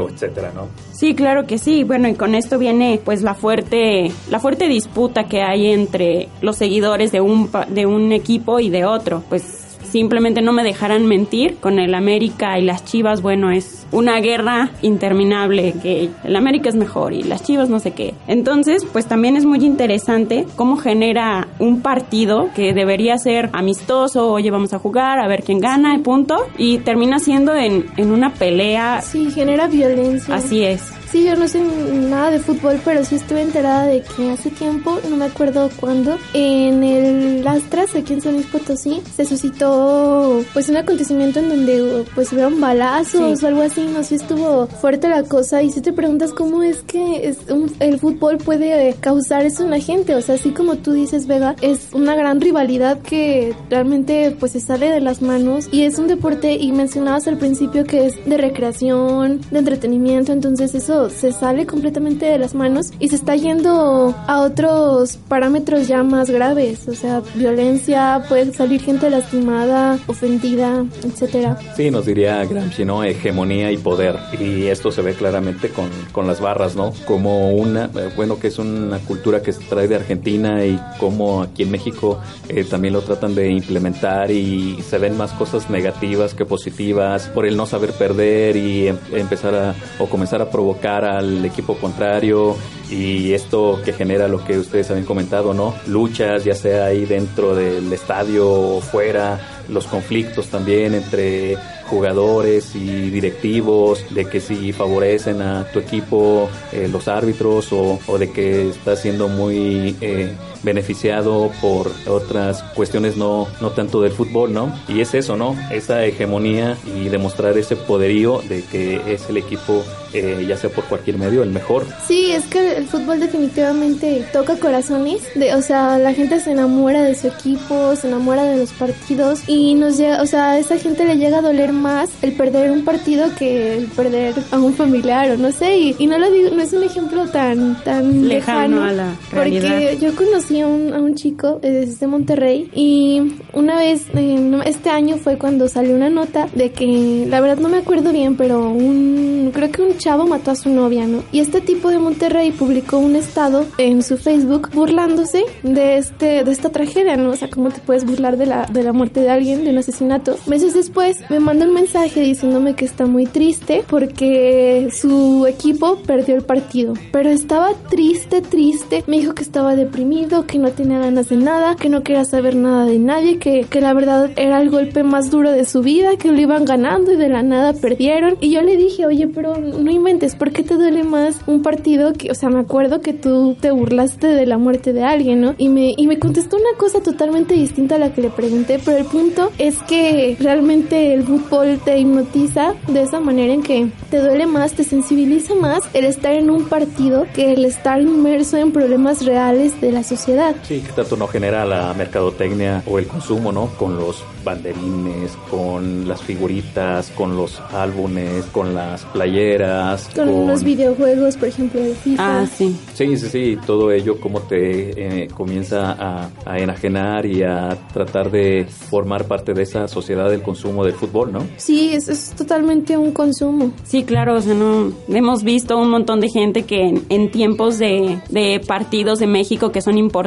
o 0.00 0.08
etcétera, 0.08 0.52
¿no? 0.54 0.68
Sí, 0.92 1.14
claro 1.14 1.46
que 1.46 1.58
sí. 1.58 1.84
Bueno, 1.84 2.08
y 2.08 2.14
con 2.14 2.34
esto 2.34 2.58
viene 2.58 3.00
pues 3.04 3.22
la 3.22 3.34
fuerte 3.34 4.10
la 4.28 4.38
fuerte 4.40 4.68
disputa 4.68 5.24
que 5.24 5.42
hay 5.42 5.68
entre 5.68 6.28
los 6.40 6.56
seguidores 6.56 7.12
de 7.12 7.20
un 7.20 7.50
de 7.68 7.86
un 7.86 8.12
equipo 8.12 8.60
y 8.60 8.70
de 8.70 8.84
otro. 8.84 9.22
Pues 9.28 9.69
simplemente 9.90 10.42
no 10.42 10.52
me 10.52 10.62
dejarán 10.62 11.06
mentir 11.06 11.56
con 11.56 11.78
el 11.78 11.94
América 11.94 12.58
y 12.58 12.62
las 12.62 12.84
Chivas, 12.84 13.22
bueno, 13.22 13.50
es 13.50 13.86
una 13.92 14.20
guerra 14.20 14.70
interminable 14.82 15.74
que 15.82 16.10
el 16.24 16.36
América 16.36 16.68
es 16.68 16.76
mejor 16.76 17.12
y 17.12 17.22
las 17.22 17.42
Chivas 17.42 17.68
no 17.68 17.80
sé 17.80 17.92
qué. 17.92 18.14
Entonces, 18.26 18.84
pues 18.84 19.06
también 19.06 19.36
es 19.36 19.44
muy 19.44 19.64
interesante 19.64 20.46
cómo 20.56 20.76
genera 20.76 21.48
un 21.58 21.82
partido 21.82 22.50
que 22.54 22.72
debería 22.72 23.18
ser 23.18 23.50
amistoso, 23.52 24.30
oye, 24.32 24.50
vamos 24.50 24.72
a 24.72 24.78
jugar, 24.78 25.18
a 25.18 25.28
ver 25.28 25.42
quién 25.42 25.60
gana, 25.60 25.94
y 25.94 25.98
punto, 25.98 26.36
y 26.56 26.78
termina 26.78 27.18
siendo 27.18 27.54
en, 27.54 27.86
en 27.96 28.12
una 28.12 28.32
pelea. 28.32 29.02
Sí, 29.02 29.30
genera 29.30 29.66
violencia. 29.66 30.34
Así 30.34 30.64
es. 30.64 30.99
Sí, 31.10 31.24
yo 31.24 31.34
no 31.34 31.48
sé 31.48 31.60
nada 32.08 32.30
de 32.30 32.38
fútbol, 32.38 32.80
pero 32.84 33.04
sí 33.04 33.16
estuve 33.16 33.42
enterada 33.42 33.84
de 33.86 34.00
que 34.02 34.30
hace 34.30 34.48
tiempo, 34.50 34.96
no 35.10 35.16
me 35.16 35.24
acuerdo 35.24 35.68
cuándo, 35.80 36.16
en 36.34 36.84
el 36.84 37.44
Astras, 37.48 37.96
aquí 37.96 38.12
en 38.12 38.20
San 38.22 38.34
Luis 38.34 38.46
Potosí, 38.46 39.02
se 39.16 39.24
suscitó 39.24 40.42
pues 40.52 40.68
un 40.68 40.76
acontecimiento 40.76 41.40
en 41.40 41.48
donde 41.48 42.04
pues 42.14 42.32
hubieron 42.32 42.60
balazos 42.60 43.40
Sí. 43.40 43.44
o 43.44 43.48
algo 43.48 43.62
así, 43.62 43.80
no 43.92 44.04
sé, 44.04 44.14
estuvo 44.16 44.68
fuerte 44.68 45.08
la 45.08 45.24
cosa 45.24 45.62
y 45.64 45.70
si 45.72 45.80
te 45.80 45.92
preguntas 45.92 46.32
cómo 46.32 46.62
es 46.62 46.82
que 46.82 47.28
es 47.28 47.38
un- 47.50 47.72
el 47.80 47.98
fútbol 47.98 48.38
puede 48.38 48.94
causar 49.00 49.44
eso 49.44 49.64
en 49.64 49.70
la 49.70 49.80
gente, 49.80 50.14
o 50.14 50.22
sea, 50.22 50.36
así 50.36 50.50
como 50.50 50.76
tú 50.76 50.92
dices, 50.92 51.26
Vega, 51.26 51.56
es 51.60 51.88
una 51.92 52.14
gran 52.14 52.40
rivalidad 52.40 53.00
que 53.00 53.52
realmente 53.68 54.36
pues 54.38 54.52
se 54.52 54.60
sale 54.60 54.88
de 54.90 55.00
las 55.00 55.22
manos 55.22 55.68
y 55.72 55.82
es 55.82 55.98
un 55.98 56.06
deporte 56.06 56.52
y 56.54 56.70
mencionabas 56.70 57.26
al 57.26 57.36
principio 57.36 57.84
que 57.84 58.06
es 58.06 58.24
de 58.26 58.36
recreación, 58.36 59.40
de 59.50 59.58
entretenimiento, 59.58 60.32
entonces 60.32 60.72
eso 60.76 60.99
se 61.08 61.32
sale 61.32 61.66
completamente 61.66 62.26
de 62.26 62.38
las 62.38 62.54
manos 62.54 62.92
y 62.98 63.08
se 63.08 63.16
está 63.16 63.34
yendo 63.36 64.14
a 64.26 64.40
otros 64.42 65.16
parámetros 65.28 65.88
ya 65.88 66.02
más 66.02 66.28
graves, 66.28 66.86
o 66.88 66.94
sea, 66.94 67.22
violencia, 67.34 68.24
puede 68.28 68.52
salir 68.52 68.82
gente 68.82 69.08
lastimada, 69.08 69.98
ofendida, 70.06 70.84
etcétera. 71.04 71.56
Sí, 71.76 71.90
nos 71.90 72.06
diría 72.06 72.44
Gramsci, 72.44 72.84
¿no? 72.84 73.04
Hegemonía 73.04 73.70
y 73.72 73.78
poder. 73.78 74.16
Y 74.38 74.66
esto 74.66 74.90
se 74.92 75.02
ve 75.02 75.14
claramente 75.14 75.70
con, 75.70 75.88
con 76.12 76.26
las 76.26 76.40
barras, 76.40 76.76
¿no? 76.76 76.92
Como 77.06 77.52
una, 77.52 77.84
eh, 77.84 78.10
bueno, 78.16 78.38
que 78.38 78.48
es 78.48 78.58
una 78.58 78.98
cultura 78.98 79.42
que 79.42 79.52
se 79.52 79.62
trae 79.64 79.88
de 79.88 79.96
Argentina 79.96 80.64
y 80.64 80.78
como 80.98 81.42
aquí 81.42 81.62
en 81.62 81.70
México 81.70 82.18
eh, 82.48 82.64
también 82.64 82.94
lo 82.94 83.02
tratan 83.02 83.34
de 83.34 83.50
implementar 83.50 84.30
y 84.30 84.82
se 84.82 84.98
ven 84.98 85.16
más 85.16 85.32
cosas 85.32 85.70
negativas 85.70 86.34
que 86.34 86.44
positivas 86.44 87.28
por 87.28 87.46
el 87.46 87.56
no 87.56 87.66
saber 87.66 87.92
perder 87.92 88.56
y 88.56 88.88
em- 88.88 88.98
empezar 89.12 89.54
a, 89.54 89.74
o 89.98 90.06
comenzar 90.06 90.42
a 90.42 90.50
provocar 90.50 90.89
al 90.98 91.44
equipo 91.44 91.76
contrario 91.76 92.56
y 92.90 93.32
esto 93.32 93.80
que 93.84 93.92
genera 93.92 94.26
lo 94.28 94.44
que 94.44 94.58
ustedes 94.58 94.90
habían 94.90 95.06
comentado, 95.06 95.54
¿no? 95.54 95.74
Luchas, 95.86 96.44
ya 96.44 96.54
sea 96.54 96.86
ahí 96.86 97.06
dentro 97.06 97.54
del 97.54 97.92
estadio 97.92 98.50
o 98.50 98.80
fuera, 98.80 99.40
los 99.68 99.86
conflictos 99.86 100.48
también 100.48 100.94
entre 100.94 101.56
jugadores 101.86 102.74
y 102.74 103.10
directivos, 103.10 104.04
de 104.10 104.24
que 104.26 104.40
si 104.40 104.72
favorecen 104.72 105.42
a 105.42 105.64
tu 105.72 105.80
equipo 105.80 106.48
eh, 106.72 106.88
los 106.90 107.08
árbitros 107.08 107.72
o, 107.72 107.98
de 108.18 108.30
que 108.30 108.70
está 108.70 108.96
siendo 108.96 109.28
muy 109.28 109.96
eh, 110.00 110.32
beneficiado 110.62 111.50
por 111.60 111.90
otras 112.06 112.62
cuestiones 112.74 113.16
no, 113.16 113.46
no 113.60 113.70
tanto 113.70 114.00
del 114.02 114.12
fútbol, 114.12 114.52
¿no? 114.52 114.72
Y 114.88 115.00
es 115.00 115.14
eso, 115.14 115.36
¿no? 115.36 115.56
Esa 115.70 116.04
hegemonía 116.04 116.76
y 116.96 117.08
demostrar 117.08 117.56
ese 117.58 117.76
poderío 117.76 118.40
de 118.48 118.62
que 118.62 119.00
es 119.12 119.28
el 119.28 119.36
equipo, 119.36 119.82
eh, 120.12 120.44
ya 120.48 120.56
sea 120.56 120.70
por 120.70 120.84
cualquier 120.84 121.18
medio, 121.18 121.42
el 121.42 121.50
mejor. 121.50 121.86
Sí, 122.06 122.30
es 122.32 122.44
que 122.46 122.76
el 122.76 122.86
fútbol 122.86 123.20
definitivamente 123.20 124.24
toca 124.32 124.56
corazones, 124.56 125.22
de, 125.34 125.54
o 125.54 125.62
sea, 125.62 125.98
la 125.98 126.12
gente 126.12 126.40
se 126.40 126.52
enamora 126.52 127.02
de 127.02 127.14
su 127.14 127.28
equipo, 127.28 127.94
se 127.96 128.08
enamora 128.08 128.44
de 128.44 128.58
los 128.58 128.70
partidos 128.72 129.40
y 129.46 129.74
nos 129.74 129.96
llega, 129.96 130.22
o 130.22 130.26
sea, 130.26 130.52
a 130.52 130.58
esa 130.58 130.78
gente 130.78 131.04
le 131.04 131.16
llega 131.16 131.38
a 131.38 131.42
doler 131.42 131.72
más 131.72 132.10
el 132.22 132.32
perder 132.32 132.70
un 132.70 132.84
partido 132.84 133.26
que 133.38 133.76
el 133.76 133.86
perder 133.86 134.34
a 134.50 134.58
un 134.58 134.74
familiar 134.74 135.30
o 135.30 135.36
no 135.36 135.52
sé, 135.52 135.76
y, 135.78 135.96
y 135.98 136.06
no 136.06 136.18
lo 136.18 136.30
digo, 136.30 136.50
no 136.50 136.62
es 136.62 136.72
un 136.72 136.82
ejemplo 136.82 137.26
tan 137.28 137.82
tan 137.84 138.28
Lejano 138.28 138.76
lejano, 138.76 138.84
a 138.84 138.92
la 138.92 139.14
porque 139.30 139.60
realidad. 139.60 139.92
yo 140.00 140.14
conocí 140.14 140.49
a 140.58 140.66
un, 140.66 140.92
a 140.92 140.98
un 140.98 141.14
chico 141.14 141.60
eh, 141.62 141.70
desde 141.70 142.08
Monterrey 142.08 142.68
y 142.74 143.34
una 143.52 143.78
vez, 143.78 144.06
eh, 144.14 144.60
este 144.66 144.90
año 144.90 145.16
fue 145.16 145.38
cuando 145.38 145.68
salió 145.68 145.94
una 145.94 146.10
nota 146.10 146.48
de 146.54 146.72
que, 146.72 147.26
la 147.28 147.40
verdad 147.40 147.58
no 147.58 147.68
me 147.68 147.78
acuerdo 147.78 148.12
bien, 148.12 148.36
pero 148.36 148.68
un, 148.68 149.50
creo 149.54 149.70
que 149.70 149.82
un 149.82 149.96
chavo 149.98 150.26
mató 150.26 150.50
a 150.50 150.56
su 150.56 150.70
novia, 150.70 151.06
¿no? 151.06 151.22
Y 151.30 151.40
este 151.40 151.60
tipo 151.60 151.90
de 151.90 151.98
Monterrey 151.98 152.50
publicó 152.50 152.98
un 152.98 153.16
estado 153.16 153.66
en 153.78 154.02
su 154.02 154.16
Facebook 154.16 154.70
burlándose 154.72 155.44
de 155.62 155.98
este, 155.98 156.44
de 156.44 156.50
esta 156.50 156.70
tragedia, 156.70 157.16
¿no? 157.16 157.30
O 157.30 157.36
sea, 157.36 157.48
cómo 157.48 157.70
te 157.70 157.80
puedes 157.80 158.04
burlar 158.04 158.36
de 158.36 158.46
la, 158.46 158.66
de 158.66 158.82
la 158.82 158.92
muerte 158.92 159.20
de 159.20 159.30
alguien, 159.30 159.64
de 159.64 159.70
un 159.70 159.78
asesinato. 159.78 160.36
Meses 160.46 160.74
después 160.74 161.18
me 161.28 161.40
manda 161.40 161.66
un 161.66 161.74
mensaje 161.74 162.20
diciéndome 162.20 162.74
que 162.74 162.84
está 162.84 163.06
muy 163.06 163.26
triste 163.26 163.84
porque 163.88 164.88
su 164.92 165.46
equipo 165.46 165.96
perdió 166.06 166.34
el 166.34 166.42
partido. 166.42 166.94
Pero 167.12 167.30
estaba 167.30 167.74
triste, 167.88 168.40
triste. 168.40 169.04
Me 169.06 169.18
dijo 169.18 169.34
que 169.34 169.42
estaba 169.42 169.76
deprimido, 169.76 170.39
que 170.46 170.58
no 170.58 170.70
tenía 170.70 170.98
ganas 170.98 171.28
de 171.28 171.36
nada, 171.36 171.76
que 171.76 171.88
no 171.88 172.02
quería 172.02 172.24
saber 172.24 172.56
nada 172.56 172.84
de 172.84 172.98
nadie, 172.98 173.38
que, 173.38 173.64
que 173.68 173.80
la 173.80 173.92
verdad 173.94 174.30
era 174.36 174.60
el 174.60 174.70
golpe 174.70 175.02
más 175.02 175.30
duro 175.30 175.50
de 175.50 175.64
su 175.64 175.82
vida, 175.82 176.16
que 176.16 176.30
lo 176.30 176.40
iban 176.40 176.64
ganando 176.64 177.12
y 177.12 177.16
de 177.16 177.28
la 177.28 177.42
nada 177.42 177.72
perdieron. 177.72 178.36
Y 178.40 178.50
yo 178.50 178.62
le 178.62 178.76
dije, 178.76 179.06
oye, 179.06 179.28
pero 179.28 179.56
no 179.56 179.90
inventes, 179.90 180.34
¿por 180.34 180.52
qué 180.52 180.62
te 180.62 180.74
duele 180.74 181.02
más 181.02 181.38
un 181.46 181.62
partido 181.62 182.12
que, 182.12 182.30
o 182.30 182.34
sea, 182.34 182.48
me 182.50 182.60
acuerdo 182.60 183.00
que 183.00 183.12
tú 183.12 183.56
te 183.60 183.70
burlaste 183.70 184.28
de 184.28 184.46
la 184.46 184.58
muerte 184.58 184.92
de 184.92 185.02
alguien, 185.02 185.40
¿no? 185.40 185.54
Y 185.58 185.68
me, 185.68 185.94
y 185.96 186.06
me 186.06 186.18
contestó 186.18 186.56
una 186.56 186.78
cosa 186.78 187.00
totalmente 187.00 187.54
distinta 187.54 187.96
a 187.96 187.98
la 187.98 188.12
que 188.12 188.22
le 188.22 188.30
pregunté, 188.30 188.80
pero 188.84 188.98
el 188.98 189.04
punto 189.04 189.50
es 189.58 189.78
que 189.82 190.36
realmente 190.40 191.14
el 191.14 191.24
fútbol 191.24 191.80
te 191.84 191.98
hipnotiza 191.98 192.74
de 192.88 193.02
esa 193.02 193.20
manera 193.20 193.52
en 193.52 193.62
que 193.62 193.90
te 194.10 194.20
duele 194.20 194.46
más, 194.46 194.72
te 194.72 194.84
sensibiliza 194.84 195.54
más 195.54 195.82
el 195.94 196.04
estar 196.04 196.32
en 196.34 196.50
un 196.50 196.64
partido 196.64 197.26
que 197.34 197.52
el 197.52 197.64
estar 197.64 198.00
inmerso 198.00 198.56
en 198.56 198.72
problemas 198.72 199.24
reales 199.24 199.80
de 199.80 199.92
la 199.92 200.02
sociedad. 200.02 200.29
Sí, 200.62 200.80
que 200.80 200.92
tanto 200.92 201.16
no 201.16 201.26
genera 201.26 201.64
la 201.64 201.92
mercadotecnia 201.94 202.82
o 202.86 202.98
el 202.98 203.06
consumo, 203.06 203.52
¿no? 203.52 203.66
Con 203.78 203.96
los 203.96 204.24
banderines, 204.44 205.36
con 205.50 206.08
las 206.08 206.22
figuritas, 206.22 207.10
con 207.10 207.36
los 207.36 207.60
álbumes, 207.72 208.44
con 208.46 208.74
las 208.74 209.04
playeras, 209.06 210.08
Con 210.14 210.46
los 210.46 210.62
videojuegos, 210.62 211.36
por 211.36 211.48
ejemplo, 211.48 211.80
de 211.80 211.94
FIFA. 211.94 212.40
Ah, 212.42 212.46
sí. 212.46 212.76
Sí, 212.94 213.16
sí, 213.16 213.28
sí, 213.28 213.58
todo 213.66 213.92
ello 213.92 214.20
como 214.20 214.40
te 214.40 215.24
eh, 215.24 215.28
comienza 215.28 215.92
a, 215.92 216.30
a 216.44 216.58
enajenar 216.58 217.26
y 217.26 217.42
a 217.42 217.76
tratar 217.92 218.30
de 218.30 218.66
formar 218.68 219.24
parte 219.24 219.52
de 219.52 219.62
esa 219.62 219.88
sociedad 219.88 220.30
del 220.30 220.42
consumo 220.42 220.84
del 220.84 220.94
fútbol, 220.94 221.32
¿no? 221.32 221.46
Sí, 221.56 221.90
es, 221.92 222.08
es 222.08 222.30
totalmente 222.30 222.96
un 222.96 223.12
consumo. 223.12 223.72
Sí, 223.84 224.04
claro, 224.04 224.36
o 224.36 224.40
sea, 224.40 224.54
no, 224.54 224.92
hemos 225.08 225.42
visto 225.42 225.76
un 225.76 225.90
montón 225.90 226.20
de 226.20 226.28
gente 226.28 226.62
que 226.62 226.82
en, 226.82 227.04
en 227.08 227.30
tiempos 227.30 227.78
de, 227.78 228.20
de 228.30 228.60
partidos 228.66 229.18
de 229.18 229.26
México 229.26 229.72
que 229.72 229.82
son 229.82 229.98
importantes 229.98 230.19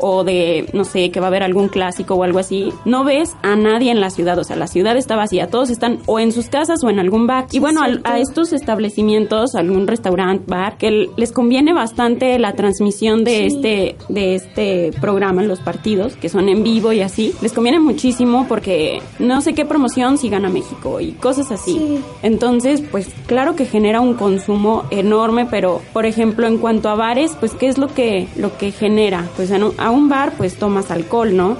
o 0.00 0.24
de, 0.24 0.68
no 0.72 0.84
sé, 0.84 1.10
que 1.10 1.20
va 1.20 1.26
a 1.26 1.28
haber 1.28 1.42
algún 1.42 1.68
clásico 1.68 2.14
o 2.14 2.22
algo 2.22 2.38
así, 2.38 2.72
no 2.84 3.04
ves 3.04 3.34
a 3.42 3.56
nadie 3.56 3.90
en 3.90 4.00
la 4.00 4.10
ciudad, 4.10 4.38
o 4.38 4.44
sea, 4.44 4.56
la 4.56 4.66
ciudad 4.66 4.96
está 4.96 5.16
vacía, 5.16 5.48
todos 5.48 5.70
están 5.70 5.98
o 6.06 6.18
en 6.18 6.32
sus 6.32 6.48
casas 6.48 6.82
o 6.84 6.90
en 6.90 6.98
algún 6.98 7.26
bar. 7.26 7.46
Y 7.52 7.58
bueno, 7.58 7.80
a 8.04 8.18
estos 8.18 8.52
establecimientos, 8.52 9.54
algún 9.54 9.86
restaurante, 9.86 10.44
bar, 10.46 10.76
que 10.78 11.08
les 11.16 11.32
conviene 11.32 11.72
bastante 11.72 12.38
la 12.38 12.52
transmisión 12.54 13.24
de 13.24 13.46
este 13.46 13.96
de 14.08 14.34
este 14.34 14.92
programa, 15.00 15.42
los 15.42 15.60
partidos, 15.60 16.16
que 16.16 16.28
son 16.28 16.48
en 16.48 16.62
vivo 16.62 16.92
y 16.92 17.00
así, 17.00 17.34
les 17.40 17.52
conviene 17.52 17.80
muchísimo 17.80 18.46
porque 18.48 19.00
no 19.18 19.40
sé 19.40 19.54
qué 19.54 19.64
promoción 19.64 20.18
si 20.18 20.28
gana 20.28 20.48
México 20.48 21.00
y 21.00 21.12
cosas 21.12 21.50
así. 21.50 21.72
Sí. 21.72 22.00
Entonces, 22.22 22.82
pues 22.90 23.08
claro 23.26 23.56
que 23.56 23.64
genera 23.64 24.00
un 24.00 24.14
consumo 24.14 24.84
enorme, 24.90 25.46
pero 25.46 25.80
por 25.92 26.06
ejemplo, 26.06 26.46
en 26.46 26.58
cuanto 26.58 26.88
a 26.88 26.94
bares, 26.94 27.36
pues 27.38 27.54
qué 27.54 27.68
es 27.68 27.78
lo 27.78 27.88
que 27.88 28.28
lo 28.36 28.56
que 28.56 28.72
genera? 28.72 29.17
Pues 29.36 29.50
en 29.50 29.64
un- 29.64 29.74
a 29.78 29.90
un 29.90 30.08
bar 30.08 30.32
pues 30.36 30.56
tomas 30.56 30.90
alcohol, 30.90 31.36
¿no? 31.36 31.56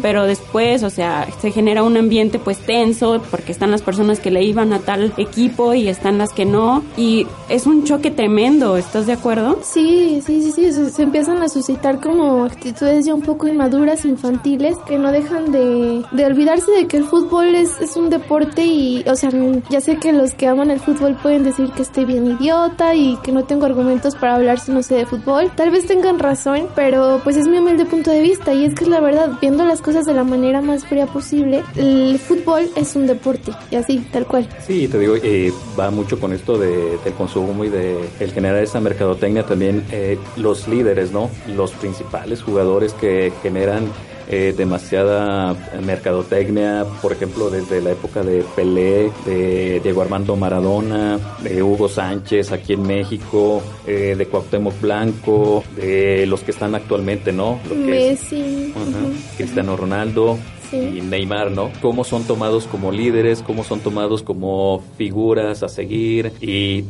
Pero 0.00 0.24
después, 0.24 0.82
o 0.82 0.90
sea, 0.90 1.26
se 1.40 1.50
genera 1.50 1.82
un 1.82 1.96
ambiente 1.96 2.38
pues 2.38 2.58
tenso 2.58 3.20
porque 3.30 3.52
están 3.52 3.70
las 3.70 3.82
personas 3.82 4.20
que 4.20 4.30
le 4.30 4.42
iban 4.44 4.72
a 4.72 4.78
tal 4.80 5.12
equipo 5.16 5.74
y 5.74 5.88
están 5.88 6.18
las 6.18 6.32
que 6.32 6.44
no 6.44 6.82
y 6.96 7.26
es 7.48 7.66
un 7.66 7.84
choque 7.84 8.10
tremendo, 8.10 8.76
¿estás 8.76 9.06
de 9.06 9.12
acuerdo? 9.12 9.58
Sí, 9.62 10.20
sí, 10.26 10.42
sí, 10.42 10.52
sí, 10.52 10.72
se, 10.72 10.90
se 10.90 11.02
empiezan 11.02 11.42
a 11.42 11.48
suscitar 11.48 12.00
como 12.00 12.44
actitudes 12.44 13.04
ya 13.06 13.14
un 13.14 13.22
poco 13.22 13.46
inmaduras, 13.48 14.04
infantiles, 14.04 14.76
que 14.86 14.98
no 14.98 15.12
dejan 15.12 15.52
de, 15.52 16.02
de 16.12 16.24
olvidarse 16.26 16.70
de 16.72 16.86
que 16.86 16.96
el 16.98 17.04
fútbol 17.04 17.54
es, 17.54 17.80
es 17.80 17.96
un 17.96 18.10
deporte 18.10 18.64
y, 18.64 19.04
o 19.08 19.14
sea, 19.16 19.30
ya 19.70 19.80
sé 19.80 19.96
que 19.96 20.12
los 20.12 20.34
que 20.34 20.46
aman 20.48 20.70
el 20.70 20.80
fútbol 20.80 21.16
pueden 21.22 21.44
decir 21.44 21.70
que 21.72 21.82
estoy 21.82 22.04
bien 22.04 22.26
idiota 22.26 22.94
y 22.94 23.16
que 23.22 23.32
no 23.32 23.44
tengo 23.44 23.66
argumentos 23.66 24.14
para 24.16 24.34
hablar 24.36 24.58
si 24.58 24.72
no 24.72 24.82
sé 24.82 24.96
de 24.96 25.06
fútbol. 25.06 25.50
Tal 25.56 25.70
vez 25.70 25.86
tengan 25.86 26.18
razón, 26.18 26.66
pero 26.74 26.91
pues 27.24 27.36
es 27.36 27.46
mi 27.46 27.58
humilde 27.58 27.84
punto 27.84 28.10
de 28.10 28.20
vista 28.20 28.52
y 28.52 28.64
es 28.64 28.74
que 28.74 28.84
es 28.84 28.90
la 28.90 29.00
verdad, 29.00 29.38
viendo 29.40 29.64
las 29.64 29.80
cosas 29.80 30.04
de 30.04 30.12
la 30.12 30.24
manera 30.24 30.60
más 30.60 30.84
fría 30.84 31.06
posible, 31.06 31.62
el 31.76 32.18
fútbol 32.18 32.70
es 32.76 32.94
un 32.96 33.06
deporte 33.06 33.52
y 33.70 33.76
así, 33.76 33.98
tal 34.12 34.26
cual. 34.26 34.48
Sí, 34.66 34.88
te 34.88 34.98
digo, 34.98 35.14
eh, 35.22 35.52
va 35.78 35.90
mucho 35.90 36.20
con 36.20 36.32
esto 36.32 36.58
de, 36.58 36.98
del 37.04 37.14
consumo 37.14 37.64
y 37.64 37.68
de 37.68 37.98
el 38.20 38.32
generar 38.32 38.62
esa 38.62 38.80
mercadotecnia 38.80 39.44
también 39.44 39.84
eh, 39.90 40.18
los 40.36 40.68
líderes, 40.68 41.12
¿no? 41.12 41.30
Los 41.56 41.72
principales 41.72 42.42
jugadores 42.42 42.92
que 42.94 43.32
generan 43.42 43.84
eh, 44.28 44.54
demasiada 44.56 45.54
mercadotecnia, 45.84 46.84
por 47.00 47.12
ejemplo, 47.12 47.50
desde 47.50 47.80
la 47.80 47.90
época 47.92 48.22
de 48.22 48.44
Pelé, 48.54 49.10
de 49.26 49.80
Diego 49.82 50.02
Armando 50.02 50.36
Maradona, 50.36 51.18
de 51.42 51.62
Hugo 51.62 51.88
Sánchez 51.88 52.52
aquí 52.52 52.74
en 52.74 52.82
México, 52.82 53.62
eh, 53.86 54.14
de 54.16 54.26
Cuauhtémoc 54.26 54.80
Blanco, 54.80 55.64
de 55.76 56.26
los 56.26 56.40
que 56.42 56.50
están 56.50 56.74
actualmente, 56.74 57.32
¿no? 57.32 57.58
Lo 57.68 57.74
que 57.86 58.10
es- 58.12 58.32
Messi. 58.32 58.72
Ujú. 58.76 59.12
Cristiano 59.36 59.76
Ronaldo 59.76 60.38
y 60.72 61.00
Neymar, 61.02 61.50
¿no? 61.50 61.70
Cómo 61.82 62.02
son 62.02 62.24
tomados 62.24 62.64
como 62.64 62.92
líderes, 62.92 63.42
cómo 63.42 63.62
son 63.64 63.80
tomados 63.80 64.22
como 64.22 64.82
figuras 64.96 65.62
a 65.62 65.68
seguir 65.68 66.32
y 66.40 66.84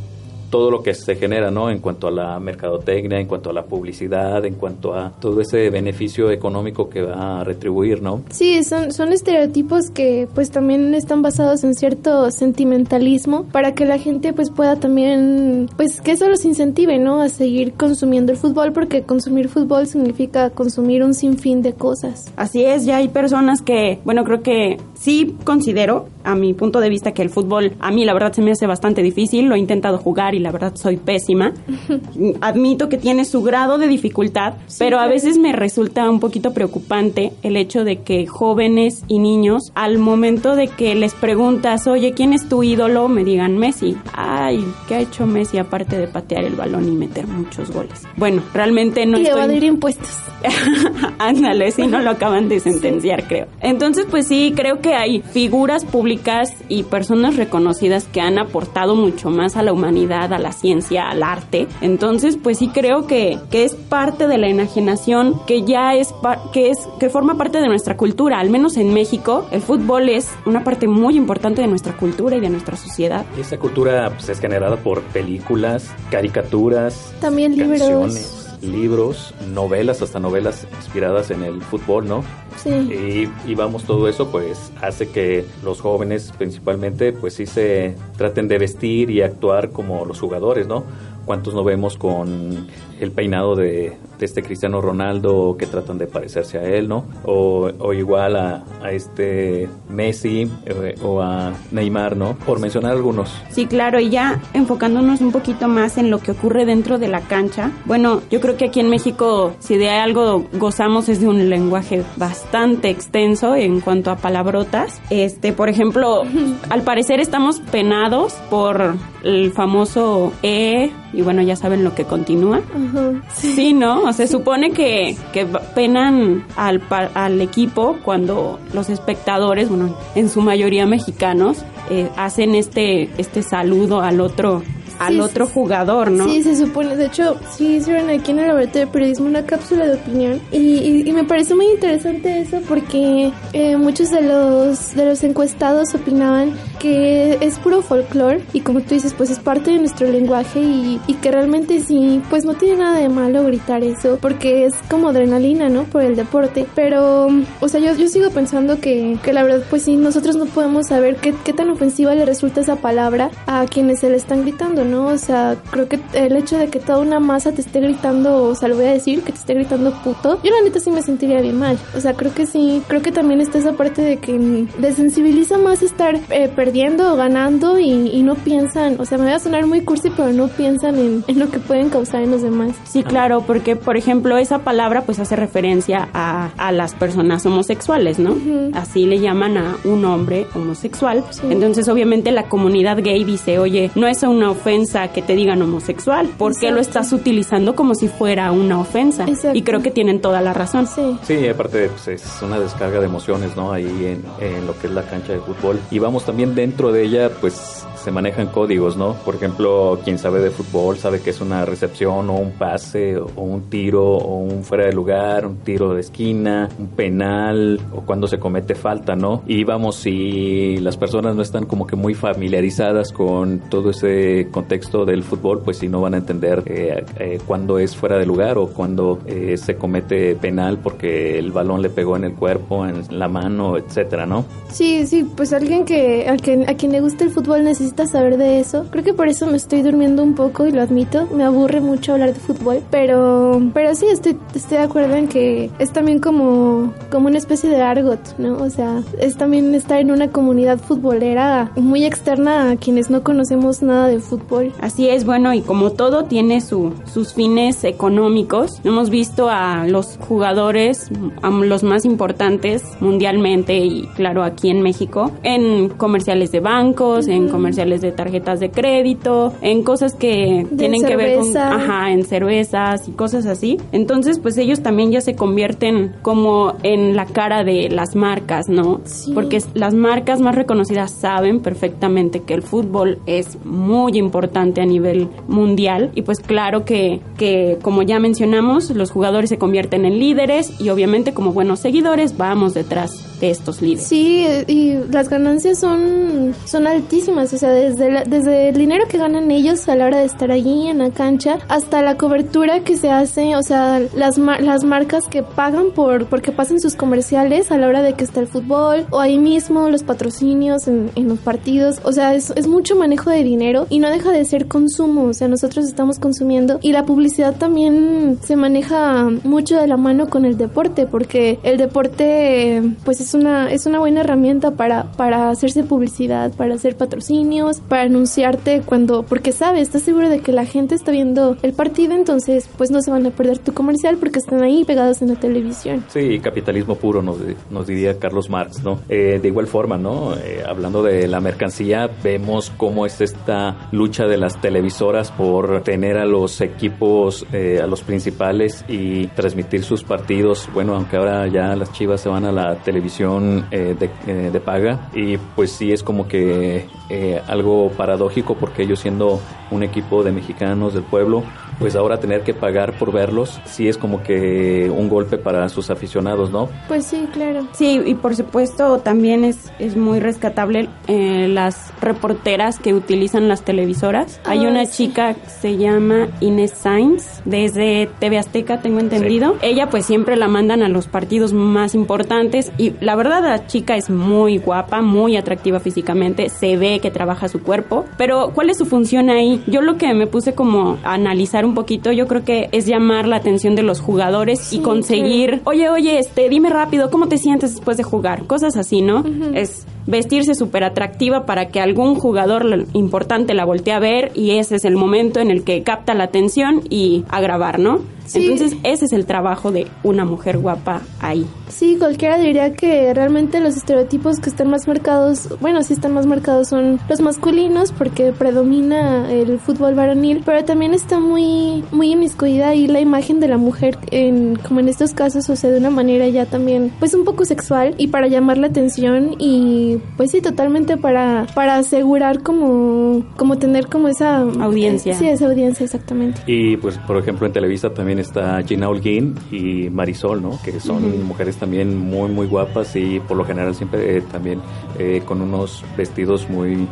todo 0.53 0.71
lo 0.71 0.83
que 0.83 0.93
se 0.93 1.17
genera, 1.17 1.51
¿no? 1.51 1.71
En 1.71 1.79
cuanto 1.79 2.09
a 2.09 2.11
la 2.11 2.39
mercadotecnia, 2.39 3.19
en 3.19 3.27
cuanto 3.27 3.49
a 3.49 3.55
la 3.55 3.65
publicidad, 3.65 4.45
en 4.45 4.57
cuanto 4.57 4.95
a 4.95 5.11
todo 5.19 5.41
ese 5.41 5.71
beneficio 5.71 6.31
económico 6.31 6.91
que 6.91 7.01
va 7.01 7.41
a 7.41 7.45
retribuir, 7.45 8.03
¿no? 8.03 8.23
Sí, 8.29 8.63
son, 8.63 8.93
son 8.93 9.15
estereotipos 9.15 9.91
que 9.91 10.29
pues 10.35 10.51
también 10.51 10.95
están 10.95 11.23
basados 11.23 11.65
en 11.65 11.75
cierto 11.75 12.31
sentimentalismo 12.31 13.45
para 13.45 13.73
que 13.73 13.87
la 13.87 13.99
gente 13.99 14.35
pues 14.35 14.51
pueda 14.51 14.77
también, 14.77 15.71
pues 15.79 16.03
que 16.03 16.13
eso 16.13 16.29
los 16.29 16.45
incentive, 16.45 16.99
¿no? 16.99 17.23
A 17.23 17.31
seguir 17.31 17.73
consumiendo 17.73 18.31
el 18.31 18.37
fútbol 18.37 18.75
porque 18.75 19.05
consumir 19.05 19.49
fútbol 19.49 19.87
significa 19.87 20.51
consumir 20.51 21.03
un 21.03 21.15
sinfín 21.15 21.63
de 21.63 21.73
cosas. 21.73 22.31
Así 22.37 22.63
es, 22.63 22.85
ya 22.85 22.99
hay 22.99 23.09
personas 23.09 23.63
que, 23.63 24.01
bueno, 24.05 24.23
creo 24.25 24.43
que 24.43 24.77
sí 24.93 25.35
considero, 25.45 26.09
a 26.25 26.35
mi 26.35 26.53
punto 26.53 26.81
de 26.81 26.91
vista, 26.91 27.13
que 27.13 27.23
el 27.23 27.31
fútbol 27.31 27.73
a 27.81 27.91
mí 27.91 28.05
la 28.05 28.13
verdad 28.13 28.35
se 28.35 28.43
me 28.43 28.51
hace 28.51 28.67
bastante 28.67 29.03
difícil, 29.03 29.47
lo 29.47 29.55
he 29.55 29.59
intentado 29.59 29.97
jugar 29.97 30.35
y 30.35 30.42
la 30.43 30.53
verdad 30.53 30.75
soy 30.77 30.97
pésima. 30.97 31.53
Admito 32.41 32.89
que 32.89 32.99
tiene 32.99 33.25
su 33.25 33.43
grado 33.43 33.79
de 33.79 33.89
dificultad, 33.89 34.55
pero 34.79 34.99
a 34.99 35.09
veces 35.09 35.39
me 35.39 35.53
resulta 35.53 36.09
un 36.11 36.21
poquito 36.21 36.53
preocupante 36.53 37.33
el 37.43 37.57
hecho 37.57 37.85
de 37.85 38.03
que 38.03 38.27
jóvenes 38.27 39.05
y 39.09 39.19
niños, 39.19 39.73
al 39.75 39.99
momento 39.99 40.57
de 40.57 40.69
que 40.69 40.95
les 40.95 41.15
preguntas, 41.15 41.87
oye, 41.87 42.13
¿quién 42.13 42.33
es 42.33 42.49
tu 42.49 42.63
ídolo? 42.63 43.09
Me 43.09 43.25
digan 43.25 43.59
Messi. 43.59 43.97
Ay, 44.13 44.65
¿qué 44.89 44.97
ha 44.97 45.01
hecho 45.01 45.27
Messi 45.27 45.59
aparte 45.59 45.99
de 45.99 46.09
patear 46.09 46.45
el 46.45 46.55
balón 46.55 46.89
y 46.89 46.93
meter 46.93 47.27
muchos 47.27 47.71
goles? 47.71 48.03
Bueno, 48.17 48.43
realmente 48.53 49.07
no 49.07 49.19
y 49.19 49.23
estoy... 49.23 49.41
evadir 49.41 49.65
impuestos. 49.65 50.11
Ándale, 51.19 51.71
si 51.71 51.87
no 51.87 52.01
lo 52.01 52.11
acaban 52.11 52.49
de 52.49 52.61
sentenciar, 52.61 53.27
creo. 53.29 53.47
Entonces, 53.61 54.07
pues 54.11 54.27
sí, 54.27 54.53
creo 54.57 54.81
que 54.81 54.95
hay 54.95 55.23
figuras 55.23 55.85
públicas 55.85 56.55
y 56.69 56.83
personas 56.85 57.37
reconocidas 57.37 58.05
que 58.05 58.21
han 58.21 58.39
aportado 58.39 58.97
mucho 58.97 59.31
más 59.31 59.57
a 59.57 59.63
la 59.63 59.73
humanidad, 59.73 60.32
a 60.33 60.39
la 60.39 60.53
ciencia, 60.53 61.09
al 61.09 61.23
arte. 61.23 61.67
Entonces, 61.81 62.37
pues 62.43 62.59
sí 62.59 62.69
creo 62.69 63.07
que, 63.07 63.39
que 63.51 63.65
es 63.65 63.75
parte 63.75 64.27
de 64.27 64.39
la 64.39 64.49
enajenación, 64.49 65.41
que 65.47 65.63
ya 65.63 65.95
es, 65.95 66.13
pa- 66.13 66.51
que 66.53 66.71
es, 66.71 66.79
que 66.99 67.09
forma 67.09 67.37
parte 67.37 67.59
de 67.59 67.69
nuestra 67.69 67.97
cultura. 67.97 68.39
Al 68.41 68.51
menos 68.51 68.77
en 68.77 68.93
México, 68.95 69.47
el 69.51 69.61
fútbol 69.63 70.09
es 70.09 70.31
una 70.47 70.65
parte 70.65 70.89
muy 70.89 71.17
importante 71.17 71.63
de 71.63 71.69
nuestra 71.69 71.97
cultura 71.97 72.37
y 72.37 72.41
de 72.41 72.51
nuestra 72.51 72.77
sociedad. 72.77 73.25
Y 73.37 73.41
esa 73.41 73.59
cultura 73.59 74.11
pues, 74.11 74.29
es 74.29 74.41
generada 74.41 74.77
por 74.77 75.03
películas, 75.03 75.91
caricaturas, 76.11 77.13
También 77.21 77.57
libros. 77.57 77.79
canciones, 77.81 78.42
libros, 78.63 79.35
novelas, 79.53 80.03
hasta 80.03 80.21
novelas 80.21 80.67
inspiradas 80.77 81.31
en 81.31 81.43
el 81.43 81.61
fútbol, 81.63 82.07
¿no? 82.07 82.25
Sí. 82.63 82.71
Y, 82.71 83.51
y 83.51 83.55
vamos, 83.55 83.85
todo 83.85 84.09
eso 84.09 84.31
pues 84.31 84.73
hace 84.81 85.09
que 85.09 85.45
los 85.65 85.81
jóvenes 85.81 86.33
principalmente 86.37 87.13
pues 87.13 87.35
sí 87.35 87.47
se 87.47 87.95
traten 88.17 88.49
de 88.49 88.59
vestir 88.59 89.11
y 89.11 89.23
actuar 89.23 89.71
como 89.71 90.05
los 90.05 90.21
jugadores, 90.21 90.67
¿no? 90.67 90.85
¿Cuántos 91.25 91.55
no 91.55 91.65
vemos 91.65 91.97
con 91.97 92.69
el 93.05 93.13
peinado 93.13 93.55
de, 93.55 93.93
de 94.19 94.27
este 94.27 94.43
Cristiano 94.43 94.81
Ronaldo 94.81 95.57
que 95.59 95.67
tratan 95.67 95.99
de 95.99 96.07
parecerse 96.07 96.59
a 96.59 96.65
él, 96.65 96.89
¿no? 96.89 97.05
O, 97.25 97.71
o 97.79 97.93
igual 97.93 98.37
a, 98.37 98.65
a 98.83 98.93
este 98.93 99.69
Messi 99.89 100.51
eh, 100.67 100.95
o 101.03 101.21
a 101.21 101.53
Neymar, 101.71 102.17
¿no? 102.17 102.35
Por 102.35 102.61
mencionar 102.61 102.93
algunos. 102.93 103.35
Sí, 103.51 103.67
claro, 103.67 104.01
y 104.01 104.11
ya 104.11 104.41
enfocándonos 104.55 105.21
un 105.21 105.33
poquito 105.33 105.69
más 105.69 105.99
en 105.99 106.11
lo 106.11 106.19
que 106.19 106.33
ocurre 106.33 106.65
dentro 106.65 106.99
de 106.99 107.09
la 107.09 107.21
cancha. 107.23 107.73
Bueno, 107.85 108.23
yo 108.31 108.41
creo 108.41 108.57
que 108.57 108.67
aquí 108.67 108.81
en 108.81 108.89
México, 108.89 109.55
si 109.59 109.77
de 109.77 109.91
algo 109.91 110.45
gozamos 110.53 111.09
es 111.09 111.21
de 111.21 111.29
un 111.29 111.51
lenguaje 111.51 112.05
bastante 112.17 112.91
extenso 112.91 113.55
en 113.55 113.81
cuanto 113.81 114.11
a 114.11 114.17
palabrotas. 114.17 115.01
Este, 115.11 115.53
por 115.53 115.69
ejemplo, 115.69 116.23
al 116.71 116.83
parecer 116.83 117.21
estamos 117.21 117.61
penados 117.61 118.35
por 118.51 118.95
el 119.23 119.53
famoso 119.53 120.33
E, 120.43 120.91
y 121.13 121.23
bueno, 121.23 121.43
ya 121.43 121.57
saben 121.57 121.85
lo 121.85 121.95
que 121.95 122.05
continúa. 122.05 122.61
Sí, 123.35 123.73
¿no? 123.73 124.05
O 124.05 124.13
se 124.13 124.27
supone 124.27 124.71
que, 124.71 125.17
que 125.33 125.47
penan 125.75 126.45
al, 126.57 126.83
al 127.15 127.41
equipo 127.41 127.99
cuando 128.03 128.59
los 128.73 128.91
espectadores, 128.91 129.69
bueno, 129.69 129.97
en 130.15 130.29
su 130.29 130.41
mayoría 130.41 130.87
mexicanos, 130.87 131.65
eh, 131.91 132.09
hacen 132.17 132.55
este, 132.55 133.11
este 133.19 133.43
saludo 133.43 134.01
al 134.01 134.21
otro, 134.21 134.63
al 134.99 135.15
Sí, 135.15 135.21
otro 135.21 135.47
jugador, 135.47 136.11
¿no? 136.11 136.25
Sí, 136.29 136.43
se 136.43 136.57
supone. 136.57 136.97
De 136.97 137.07
hecho, 137.07 137.37
sí 137.57 137.77
hicieron 137.77 138.11
aquí 138.11 138.31
en 138.33 138.39
el 138.41 138.49
laboratorio 138.49 138.87
de 138.87 138.93
periodismo 138.93 139.27
una 139.27 139.45
cápsula 139.45 139.87
de 139.87 139.95
opinión. 139.95 140.41
Y, 140.51 140.57
y- 140.59 141.09
y 141.09 141.13
me 141.13 141.25
parece 141.25 141.55
muy 141.55 141.67
interesante 141.67 142.41
eso 142.41 142.61
porque 142.69 143.31
eh, 143.53 143.77
muchos 143.77 144.11
de 144.11 144.23
los, 144.23 144.95
de 144.95 145.05
los 145.07 145.23
encuestados 145.25 145.95
opinaban 145.95 146.53
que 146.79 147.39
es 147.41 147.59
puro 147.59 147.83
folclore. 147.83 148.43
Y 148.53 148.61
como 148.61 148.81
tú 148.81 148.95
dices, 148.95 149.15
pues 149.17 149.31
es 149.31 149.39
parte 149.39 149.71
de 149.71 149.79
nuestro 149.79 150.09
lenguaje. 150.11 150.61
Y, 150.61 151.01
y 151.07 151.15
que 151.15 151.31
realmente 151.31 151.81
sí, 151.81 152.21
pues 152.31 152.45
no 152.45 152.55
tiene 152.55 152.77
nada 152.79 152.99
de 152.99 153.09
malo 153.09 153.45
gritar 153.45 153.83
eso. 153.85 154.19
Porque 154.21 154.67
es 154.67 154.75
como 154.91 155.09
adrenalina, 155.09 155.69
¿no? 155.69 155.85
Por 155.85 156.03
el 156.03 156.17
deporte. 156.17 156.67
Pero, 156.75 157.29
o 157.61 157.69
sea, 157.69 157.81
yo, 157.81 157.95
yo 157.95 158.09
sigo 158.09 158.31
pensando 158.31 158.81
que, 158.81 159.17
que 159.23 159.33
la 159.33 159.43
verdad, 159.43 159.65
pues 159.71 159.83
sí, 159.83 159.97
nosotros 159.97 160.37
no 160.37 160.47
podemos 160.47 160.89
saber 160.89 161.17
qué, 161.17 161.35
qué 161.45 161.53
tan 161.53 161.71
ofensiva 161.71 162.15
le 162.15 162.25
resulta 162.25 162.61
esa 162.61 162.77
palabra 162.77 163.31
a 163.47 163.65
quienes 163.67 164.01
se 164.01 164.11
le 164.11 164.17
están 164.17 164.43
gritando, 164.43 164.82
¿no? 164.85 165.07
O 165.07 165.19
sea, 165.19 165.57
creo 165.71 165.89
que 165.89 166.01
el 166.15 166.37
hecho 166.37 166.59
de 166.59 166.69
que 166.69 166.79
toda 166.79 166.99
una 166.99 167.21
masa 167.21 167.53
te 167.53 167.61
esté 167.61 167.81
gritando, 167.81 168.45
o 168.45 168.55
sea, 168.55 168.69
lo 168.69 168.77
voy 168.77 168.87
a 168.87 168.93
decir, 168.93 169.23
que 169.23 169.33
te 169.33 169.39
esté 169.39 169.55
gritando 169.55 169.93
puto, 170.03 170.41
yo 170.43 170.51
la 170.51 170.63
neta 170.63 170.81
sí 170.81 170.91
me 170.91 171.03
sentiría 171.03 171.41
bien 171.41 171.59
mal. 171.59 171.79
O 171.97 172.01
sea, 172.01 172.15
creo 172.15 172.33
que 172.35 172.47
sí, 172.47 172.83
creo 172.89 173.03
que 173.03 173.13
también 173.13 173.41
está 173.41 173.59
esa 173.59 173.73
parte 173.73 174.03
de 174.03 174.17
que 174.19 174.67
desensibiliza 174.79 175.59
más 175.59 175.83
estar 175.83 176.19
eh, 176.31 176.51
perdiendo 176.55 177.13
o 177.13 177.17
ganando 177.17 177.79
y, 177.79 177.91
y 177.91 178.23
no 178.23 178.35
piensan, 178.35 179.01
o 179.01 179.05
sea, 179.05 179.19
me 179.19 179.27
va 179.27 179.37
a 179.37 179.39
sonar 179.39 179.67
muy 179.67 179.83
cursi, 179.83 180.11
pero 180.11 180.33
no 180.33 180.49
piensan 180.49 180.97
en, 180.99 181.25
en 181.27 181.39
lo 181.39 181.51
que 181.51 181.59
pueden 181.59 181.91
causar 181.91 182.23
en 182.23 182.31
los 182.31 182.43
demás. 182.43 182.75
Sí, 182.85 183.03
claro, 183.03 183.43
porque 183.47 183.77
por 183.77 183.97
ejemplo 183.97 184.37
esa 184.39 184.61
palabra 184.61 185.03
pues 185.03 185.19
hace 185.19 185.37
referencia 185.37 186.09
a, 186.13 186.51
a 186.57 186.73
las 186.73 186.95
personas 186.95 187.45
homosexuales, 187.47 188.19
¿no? 188.19 188.37
Así 188.75 189.07
le 189.07 189.21
llaman 189.21 189.57
a 189.57 189.77
un 189.85 190.05
hombre 190.05 190.47
homosexual. 190.55 191.25
Sí. 191.31 191.43
Entonces 191.51 191.89
obviamente 191.89 192.31
la 192.33 192.49
comunidad 192.49 192.99
gay 193.03 193.25
dice, 193.25 193.59
oye, 193.59 193.91
no 193.95 194.07
es 194.07 194.23
una 194.23 194.51
ofensa 194.51 194.72
que 195.13 195.23
te 195.23 195.35
digan 195.35 195.61
homosexual, 195.61 196.29
¿por 196.39 196.59
qué 196.59 196.71
lo 196.71 196.81
estás 196.81 197.13
utilizando 197.13 197.75
como 197.75 197.95
si 197.95 198.09
fuera 198.09 198.51
una 198.53 198.81
ofensa? 198.81 199.25
Exacto. 199.25 199.57
Y 199.57 199.63
creo 199.63 199.83
que 199.83 199.91
tienen 199.91 200.21
toda 200.21 200.41
la 200.41 200.55
razón. 200.55 200.87
Sí. 200.87 201.19
Sí, 201.23 201.47
aparte 201.47 201.89
pues, 201.89 202.09
es 202.09 202.43
una 202.43 202.59
descarga 202.59 202.99
de 203.01 203.07
emociones, 203.07 203.55
¿no? 203.55 203.73
Ahí 203.73 203.87
en, 203.87 204.25
en 204.41 204.67
lo 204.67 204.79
que 204.79 204.87
es 204.87 204.93
la 204.93 205.03
cancha 205.03 205.35
de 205.35 205.41
fútbol. 205.41 205.79
Y 205.91 205.99
vamos 205.99 206.25
también 206.25 206.55
dentro 206.55 206.91
de 206.91 207.03
ella, 207.05 207.31
pues 207.41 207.87
se 208.03 208.11
manejan 208.11 208.49
códigos, 208.49 208.97
¿no? 208.97 209.15
Por 209.25 209.37
ejemplo, 209.37 209.99
quien 210.05 210.19
sabe 210.19 210.41
de 210.41 210.51
fútbol 210.51 210.99
sabe 210.99 211.21
que 211.21 211.31
es 211.31 211.41
una 211.41 211.65
recepción 211.65 212.29
o 212.31 212.35
un 212.35 212.53
pase 212.53 213.17
o 213.17 213.43
un 213.43 213.71
tiro 213.71 214.05
o 214.05 214.39
un 214.39 214.65
fuera 214.65 214.87
de 214.87 214.93
lugar, 214.93 215.47
un 215.47 215.59
tiro 215.59 215.95
de 215.95 216.01
esquina, 216.01 216.69
un 216.79 216.89
penal 216.89 217.81
o 217.95 218.01
cuando 218.01 218.27
se 218.27 218.39
comete 218.39 218.75
falta, 218.75 219.15
¿no? 219.15 219.43
Y 219.47 219.65
vamos, 219.65 219.97
si 219.97 220.79
las 220.79 220.97
personas 220.97 221.37
no 221.37 221.43
están 221.43 221.67
como 221.67 221.87
que 221.87 221.97
muy 221.97 222.15
familiarizadas 222.15 223.13
con 223.13 223.61
todo 223.71 223.91
ese 223.91 224.49
contexto 224.51 225.05
del 225.05 225.23
fútbol, 225.23 225.61
pues 225.61 225.79
si 225.79 225.89
no 225.89 226.01
van 226.01 226.15
a 226.15 226.19
entender 226.19 226.63
eh, 226.67 227.05
eh, 227.19 227.39
es 227.81 227.97
fuera 227.97 228.19
de 228.19 228.27
lugar 228.27 228.59
o 228.59 228.69
cuándo 228.69 229.21
eh, 229.27 229.57
se 229.57 229.77
comete 229.77 230.35
penal 230.35 230.79
porque 230.83 231.39
el 231.39 231.53
balón 231.53 231.83
le 231.83 231.91
pegó 231.91 232.17
en 232.17 232.25
el 232.25 232.35
cuerpo, 232.35 232.87
en 232.87 233.05
la 233.11 233.29
mano, 233.29 233.77
etcétera, 233.77 234.27
¿no? 234.27 234.45
Sí, 234.69 235.07
sí, 235.07 235.25
pues 235.37 235.53
alguien 235.53 235.85
que, 235.85 236.27
al 236.29 236.41
que 236.41 236.65
a 236.67 236.75
quien 236.75 236.93
le 236.93 237.01
gusta 237.01 237.25
el 237.25 237.31
fútbol 237.31 237.65
necesita 237.65 237.92
saber 238.07 238.37
de 238.37 238.61
eso. 238.61 238.87
Creo 238.91 239.05
que 239.05 239.15
por 239.15 239.29
eso 239.29 239.47
me 239.47 239.57
estoy 239.57 239.83
durmiendo 239.83 240.23
un 240.23 240.35
poco 240.35 240.67
y 240.67 240.73
lo 240.73 240.83
admito. 240.83 241.27
Me 241.35 241.45
aburre 241.45 241.81
mucho 241.81 242.13
hablar 242.13 242.35
de 242.35 242.41
fútbol, 242.41 242.83
pero 242.91 243.63
pero 243.75 243.95
sí 243.95 244.07
estoy 244.07 244.37
estoy 244.55 244.79
de 244.79 244.85
acuerdo 244.85 245.15
en 245.15 245.29
que 245.29 245.71
es 245.79 245.93
también 245.93 246.19
como 246.19 246.93
como 247.11 247.29
una 247.29 247.39
especie 247.39 247.71
de 247.71 247.81
argot, 247.81 248.39
¿no? 248.39 248.57
O 248.57 248.71
sea, 248.71 249.03
es 249.19 249.37
también 249.37 249.75
estar 249.75 249.99
en 249.99 250.11
una 250.11 250.29
comunidad 250.29 250.79
futbolera 250.79 251.71
muy 251.77 252.05
externa 252.05 252.71
a 252.71 252.77
quienes 252.77 253.11
no 253.11 253.23
conocemos 253.23 253.83
nada 253.83 254.09
de 254.09 254.19
fútbol. 254.19 254.73
Así 254.81 255.09
es, 255.09 255.25
bueno, 255.25 255.53
y 255.55 255.61
como 255.61 255.93
todo 255.93 256.25
tiene 256.25 256.61
su, 256.61 256.93
sus 257.13 257.35
fines 257.35 257.85
económicos, 257.85 258.81
hemos 258.85 259.11
visto 259.11 259.49
a 259.49 259.87
los 259.87 260.19
jugadores, 260.19 261.11
a 261.43 261.51
los 261.51 261.83
más 261.83 262.05
importantes 262.05 262.83
mundialmente 263.01 263.77
y 263.77 264.07
claro 264.15 264.43
aquí 264.43 264.71
en 264.71 264.83
México, 264.83 265.31
en 265.43 265.89
comerciales 265.89 266.53
de 266.53 266.61
bancos, 266.61 267.29
en 267.29 267.49
comerciales 267.49 267.82
de 267.85 268.13
tarjetas 268.13 268.61
de 268.61 268.71
crédito, 268.71 269.53
en 269.61 269.83
cosas 269.83 270.15
que 270.15 270.67
De 270.71 270.77
tienen 270.77 271.03
que 271.03 271.17
ver 271.17 271.39
con, 271.39 271.57
ajá, 271.57 272.13
en 272.13 272.25
cervezas 272.25 273.09
y 273.09 273.13
cosas 273.13 273.47
así. 273.47 273.79
Entonces, 273.93 274.39
pues 274.39 274.57
ellos 274.59 274.83
también 274.83 275.11
ya 275.11 275.21
se 275.21 275.35
convierten 275.35 276.15
como 276.23 276.75
en 276.83 277.17
la 277.17 277.27
cara 277.27 277.65
de 277.65 277.89
las 277.89 278.15
marcas, 278.15 278.69
¿no? 278.69 279.01
Sí. 279.05 279.33
Porque 279.35 279.61
las 279.75 279.95
marcas 279.95 280.41
más 280.41 280.55
reconocidas 280.55 281.11
saben 281.11 281.61
perfectamente 281.61 282.41
que 282.41 282.55
el 282.55 282.63
fútbol 282.63 283.19
es 283.27 283.59
muy 283.65 284.19
importante 284.19 284.81
a 284.81 284.87
nivel 284.87 285.29
mundial 285.49 286.11
y 286.15 286.23
pues 286.23 286.41
claro 286.41 286.85
que, 286.85 287.21
que 287.37 287.79
como 287.83 288.03
ya 288.03 288.19
mencionamos, 288.19 288.91
los 288.91 289.11
jugadores 289.11 289.51
se 289.51 289.59
convierten 289.59 290.05
en 290.05 290.19
líderes 290.19 290.81
y 290.81 290.91
obviamente 290.91 291.35
como 291.35 291.53
buenos 291.53 291.81
seguidores 291.81 292.37
vamos 292.37 292.75
detrás 292.75 293.32
de 293.43 293.51
estos 293.51 293.83
líderes. 293.83 294.07
Sí, 294.07 294.47
y 294.69 294.95
las 295.11 295.29
ganancias 295.29 295.79
son, 295.81 296.55
son 296.65 296.87
altísimas, 296.87 297.53
o 297.53 297.59
sea, 297.59 297.71
desde, 297.71 298.11
la- 298.11 298.25
desde 298.25 298.69
el 298.71 298.77
dinero 298.77 299.05
que 299.09 299.19
ganan 299.19 299.51
ellos 299.51 299.89
a 299.89 299.97
la 299.97 300.07
hora 300.07 300.19
de 300.21 300.25
estar 300.27 300.51
allí 300.51 300.87
en 300.89 300.99
la 300.99 301.11
cancha 301.11 301.59
hasta 301.69 302.01
la 302.03 302.17
cobertura 302.17 302.81
que 302.85 302.97
se 302.97 303.11
hace, 303.11 303.57
o 303.57 303.63
sea, 303.63 304.01
las, 304.17 304.39
las 304.39 304.85
marcas 304.85 305.27
que 305.29 305.43
pagan 305.43 305.91
por 305.95 306.27
porque 306.27 306.53
pasen 306.53 306.81
sus 306.81 306.95
comerciales 306.95 307.71
a 307.73 307.77
la 307.79 307.89
hora 307.89 308.01
de 308.03 308.15
que 308.15 308.23
está 308.25 308.41
el 308.41 308.47
fútbol 308.47 309.07
o 309.11 309.19
ahí 309.21 309.39
mismo 309.39 309.89
los 309.89 310.05
patrocinios 310.05 310.87
en, 310.87 311.11
en 311.17 311.29
los 311.29 311.41
partidos, 311.41 312.01
o 312.05 312.13
sea, 312.13 312.35
es, 312.35 312.53
es 312.55 312.69
mucho 312.69 312.95
manejo 312.95 313.29
de 313.31 313.43
dinero 313.43 313.87
y 313.91 313.99
no 313.99 314.09
deja 314.09 314.31
de 314.31 314.45
ser 314.45 314.69
consumo, 314.69 315.25
o 315.25 315.35
sea, 315.35 315.49
nosotros 315.49 315.85
estamos 315.87 316.21
consumiendo 316.21 316.79
y 316.81 316.93
la 316.93 317.05
publicidad 317.05 317.57
también 317.57 318.39
se 318.45 318.55
maneja 318.55 319.29
mucho 319.43 319.81
de 319.81 319.89
la 319.89 319.97
mano 319.97 320.29
con 320.31 320.45
el 320.45 320.57
deporte 320.57 321.07
porque 321.07 321.59
el 321.65 321.77
deporte 321.77 322.83
pues 323.05 323.21
es 323.21 323.32
una 323.35 323.71
es 323.71 323.87
una 323.87 323.99
buena 323.99 324.21
herramienta 324.21 324.73
para 324.73 325.05
para 325.13 325.51
hacerse 325.51 325.85
publicidad, 325.85 326.53
para 326.53 326.75
hacer 326.75 326.97
patrocinios, 326.97 327.81
para 327.81 328.03
anunciarte 328.03 328.83
cuando 328.85 329.23
porque 329.23 329.53
sabes, 329.53 329.83
estás 329.83 330.03
seguro 330.03 330.29
de 330.29 330.41
que 330.41 330.53
la 330.53 330.65
gente 330.65 330.95
está 330.95 331.13
viendo 331.13 331.57
el 331.63 331.73
partido, 331.73 332.15
entonces 332.15 332.69
pues 332.77 332.91
no 332.91 333.01
se 333.03 333.11
van 333.11 333.27
a 333.27 333.31
perder 333.31 333.59
tu 333.59 333.73
comercial 333.73 334.17
porque 334.19 334.39
están 334.39 334.63
ahí 334.63 334.85
pegados 334.85 335.23
en 335.23 335.29
la 335.29 335.37
televisión. 335.37 336.05
Sí, 336.09 336.39
capitalismo 336.41 336.97
puro, 336.97 337.23
nos, 337.23 337.39
nos 337.71 337.87
diría 337.87 338.19
Carlos 338.19 338.51
Marx, 338.51 338.83
¿no? 338.83 339.01
Eh, 339.09 339.39
de 339.41 339.49
igual 339.49 339.67
forma, 339.67 339.97
¿no? 339.97 340.35
Eh, 340.37 340.63
hablando 340.67 341.03
de 341.03 341.29
la 341.29 341.41
mercancía, 341.41 342.09
vemos 342.23 342.73
cómo 342.77 343.07
es 343.07 343.21
esta 343.21 343.89
lucha 343.93 344.27
de 344.27 344.37
las 344.37 344.61
televisoras 344.61 345.31
por 345.31 345.83
tener 345.83 346.19
a 346.19 346.25
los 346.25 346.61
equipos, 346.61 347.47
eh, 347.53 347.81
a 347.83 347.87
los 347.87 348.03
principales 348.03 348.85
y 348.89 349.27
transmitir 349.29 349.85
sus 349.85 350.03
partidos. 350.03 350.69
Bueno, 350.73 350.95
aunque 350.95 351.17
ahora 351.17 351.47
ya 351.49 351.75
las 351.77 351.93
chivas 351.93 352.21
se 352.21 352.29
van 352.29 352.45
a 352.45 352.53
la 352.53 352.77
televisión 352.77 353.22
eh, 353.71 353.97
de, 353.99 354.11
eh, 354.27 354.51
de 354.51 354.61
paga. 354.61 355.09
Y 355.15 355.37
pues 355.37 355.73
sí 355.73 355.93
es 355.93 356.03
como 356.03 356.27
que 356.29 356.89
eh, 357.09 357.41
algo 357.47 357.91
paradójico 357.91 358.57
porque 358.57 358.83
ellos 358.83 359.01
siendo 359.01 359.41
un 359.71 359.83
equipo 359.83 360.23
de 360.23 360.33
mexicanos 360.33 360.95
del 360.95 361.05
pueblo, 361.05 361.45
pues 361.83 361.97
ahora 361.97 362.21
tener 362.21 362.43
que 362.43 362.55
pagar 362.55 362.97
por 362.97 363.11
verlos, 363.11 363.61
sí 363.65 363.89
es 363.89 363.99
como 363.99 364.23
que 364.23 364.89
un 364.89 365.09
golpe 365.09 365.37
para 365.37 365.69
sus 365.69 365.91
aficionados, 365.91 366.53
¿no? 366.53 366.69
Pues 366.87 367.07
sí, 367.07 367.29
claro. 367.33 367.67
Sí, 367.73 368.01
y 368.07 368.15
por 368.15 368.37
supuesto 368.37 368.99
también 368.99 369.45
es, 369.45 369.73
es 369.81 369.97
muy 369.97 370.21
rescatable 370.21 370.89
eh, 371.09 371.49
las 371.49 371.93
reporteras 372.01 372.79
que 372.79 372.95
utilizan 372.95 373.49
las 373.49 373.63
televisoras. 373.63 374.41
Hay 374.45 374.65
una 374.65 374.87
sí. 374.87 375.09
chica 375.09 375.35
que 375.35 375.51
se 375.51 375.77
llama 375.77 376.29
Inés 376.41 376.71
Sainz, 376.71 377.43
desde 377.45 378.09
TV 378.21 378.39
Azteca, 378.39 378.81
tengo 378.81 379.01
entendido. 379.01 379.57
Ella 379.61 379.91
pues 379.91 380.07
siempre 380.07 380.37
la 380.37 380.47
mandan 380.47 380.83
a 380.83 380.89
los 380.89 381.09
partidos 381.09 381.53
más 381.53 381.97
importantes 381.97 382.71
y 382.79 382.95
la 383.01 383.17
verdad 383.17 383.43
la 383.43 383.67
chica 383.67 383.97
es 383.97 384.09
muy 384.09 384.59
guapa, 384.59 385.03
muy 385.03 385.37
atractiva 385.37 385.81
físicamente, 385.81 386.49
se 386.49 386.77
ve 386.77 387.01
que 387.01 387.11
trabaja 387.11 387.49
su 387.49 387.61
cuerpo, 387.61 388.05
pero 388.17 388.53
¿cuál 388.55 388.71
es 388.71 388.79
su 388.79 388.87
función 388.87 389.31
ahí? 389.31 389.63
Yo 389.67 389.81
lo 389.81 389.97
que 389.97 390.15
me 390.15 390.29
puse 390.29 390.55
como 390.55 390.99
a 391.03 391.15
analizar 391.15 391.65
un 391.65 391.72
poquito, 391.75 392.13
yo 392.13 392.27
creo 392.27 392.45
que 392.45 392.69
es 392.73 392.87
llamar 392.87 393.27
la 393.29 393.37
atención 393.37 393.75
de 393.75 393.83
los 393.83 394.01
jugadores 394.01 394.61
Sí, 394.61 394.77
y 394.77 394.81
conseguir 394.81 395.61
oye, 395.65 395.89
oye, 395.89 396.19
este, 396.19 396.49
dime 396.49 396.71
rápido, 396.71 397.11
¿cómo 397.11 397.29
te 397.29 397.39
sientes 397.39 397.75
después 397.75 397.97
de 397.97 398.03
jugar? 398.03 398.47
Cosas 398.47 398.77
así, 398.77 399.03
¿no? 399.03 399.25
Es 399.55 399.87
vestirse 400.07 400.55
súper 400.55 400.85
atractiva 400.85 401.47
para 401.47 401.69
que 401.69 401.81
algún 401.81 402.15
jugador 402.15 402.87
importante 402.93 403.55
la 403.55 403.65
voltee 403.65 403.95
a 403.95 404.01
ver 404.01 404.33
y 404.35 404.59
ese 404.59 404.77
es 404.77 404.85
el 404.85 404.97
momento 404.97 405.41
en 405.41 405.51
el 405.51 405.65
que 405.65 405.83
capta 405.83 406.15
la 406.15 406.25
atención 406.25 406.83
y 406.89 407.25
a 407.29 407.41
grabar, 407.41 407.79
¿no? 407.79 408.01
Sí. 408.27 408.45
Entonces, 408.45 408.79
ese 408.85 409.07
es 409.07 409.13
el 409.13 409.27
trabajo 409.27 409.73
de 409.73 409.87
una 410.05 410.25
mujer 410.25 410.59
guapa 410.59 411.03
ahí. 411.21 411.45
Sí, 411.69 411.97
cualquiera 411.99 412.39
diría 412.39 412.73
que 412.73 413.13
realmente 413.15 413.61
los 413.61 413.77
estereotipos 413.77 414.39
que 414.39 414.49
están 414.49 414.71
más 414.71 414.87
marcados, 414.87 415.49
bueno, 415.61 415.83
sí 415.83 415.95
están 415.95 416.13
más 416.13 416.27
marcados 416.27 416.69
son 416.69 417.01
los 417.09 417.21
masculinos 417.21 417.93
porque 417.93 418.33
predomina 418.33 419.31
el 419.33 419.59
fútbol 419.59 419.95
varonil, 419.95 420.43
pero 420.45 420.65
también 420.65 420.95
está 420.95 421.19
muy 421.19 421.83
muy 421.91 422.13
inmiscuida 422.13 422.69
ahí 422.69 422.87
la 422.87 423.01
imagen 423.01 423.41
de 423.41 423.49
la 423.49 423.57
mujer 423.57 423.99
en 424.11 424.57
como 424.57 424.81
en 424.81 424.89
estos 424.89 425.15
casos, 425.15 425.49
o 425.51 425.57
sea, 425.57 425.71
de 425.71 425.79
una 425.79 425.91
manera 425.91 426.29
ya 426.29 426.47
también 426.47 426.93
pues 426.99 427.15
un 427.15 427.25
poco 427.25 427.45
sexual 427.45 427.95
y 427.99 428.09
para 428.09 428.29
llamar 428.29 428.59
la 428.59 428.69
atención 428.69 429.35
y 429.39 429.92
pues 430.17 430.31
sí, 430.31 430.41
totalmente 430.41 430.97
para 430.97 431.47
para 431.55 431.77
asegurar 431.77 432.43
como 432.43 433.25
como 433.37 433.59
tener 433.59 433.89
como 433.89 434.09
esa 434.09 434.43
Audiencia. 434.61 435.15
Sí, 435.15 435.29
esa 435.29 435.47
audiencia 435.47 435.85
exactamente. 435.85 436.41
Y 436.47 436.77
pues, 436.77 436.99
por 436.99 437.17
ejemplo, 437.17 437.47
en 437.47 437.53
Televisa 437.53 437.91
también 437.91 438.19
está 438.19 438.63
Gina 438.63 438.89
Holguín 438.89 439.35
y 439.51 439.91
Marisol, 439.91 440.43
¿no? 440.43 440.59
Que 440.63 440.81
son 440.81 441.25
mujeres 441.25 441.57
también 441.57 441.97
muy, 441.97 442.29
muy 442.31 442.47
guapas 442.47 442.95
y 442.97 443.21
por 443.21 443.37
lo 443.37 443.45
general 443.45 443.75
siempre 443.75 444.19
eh, 444.19 444.23
también 444.23 444.61
eh, 444.99 445.23
con 445.25 445.41
unos 445.41 445.85
vestidos 445.97 446.49
muy, 446.49 446.87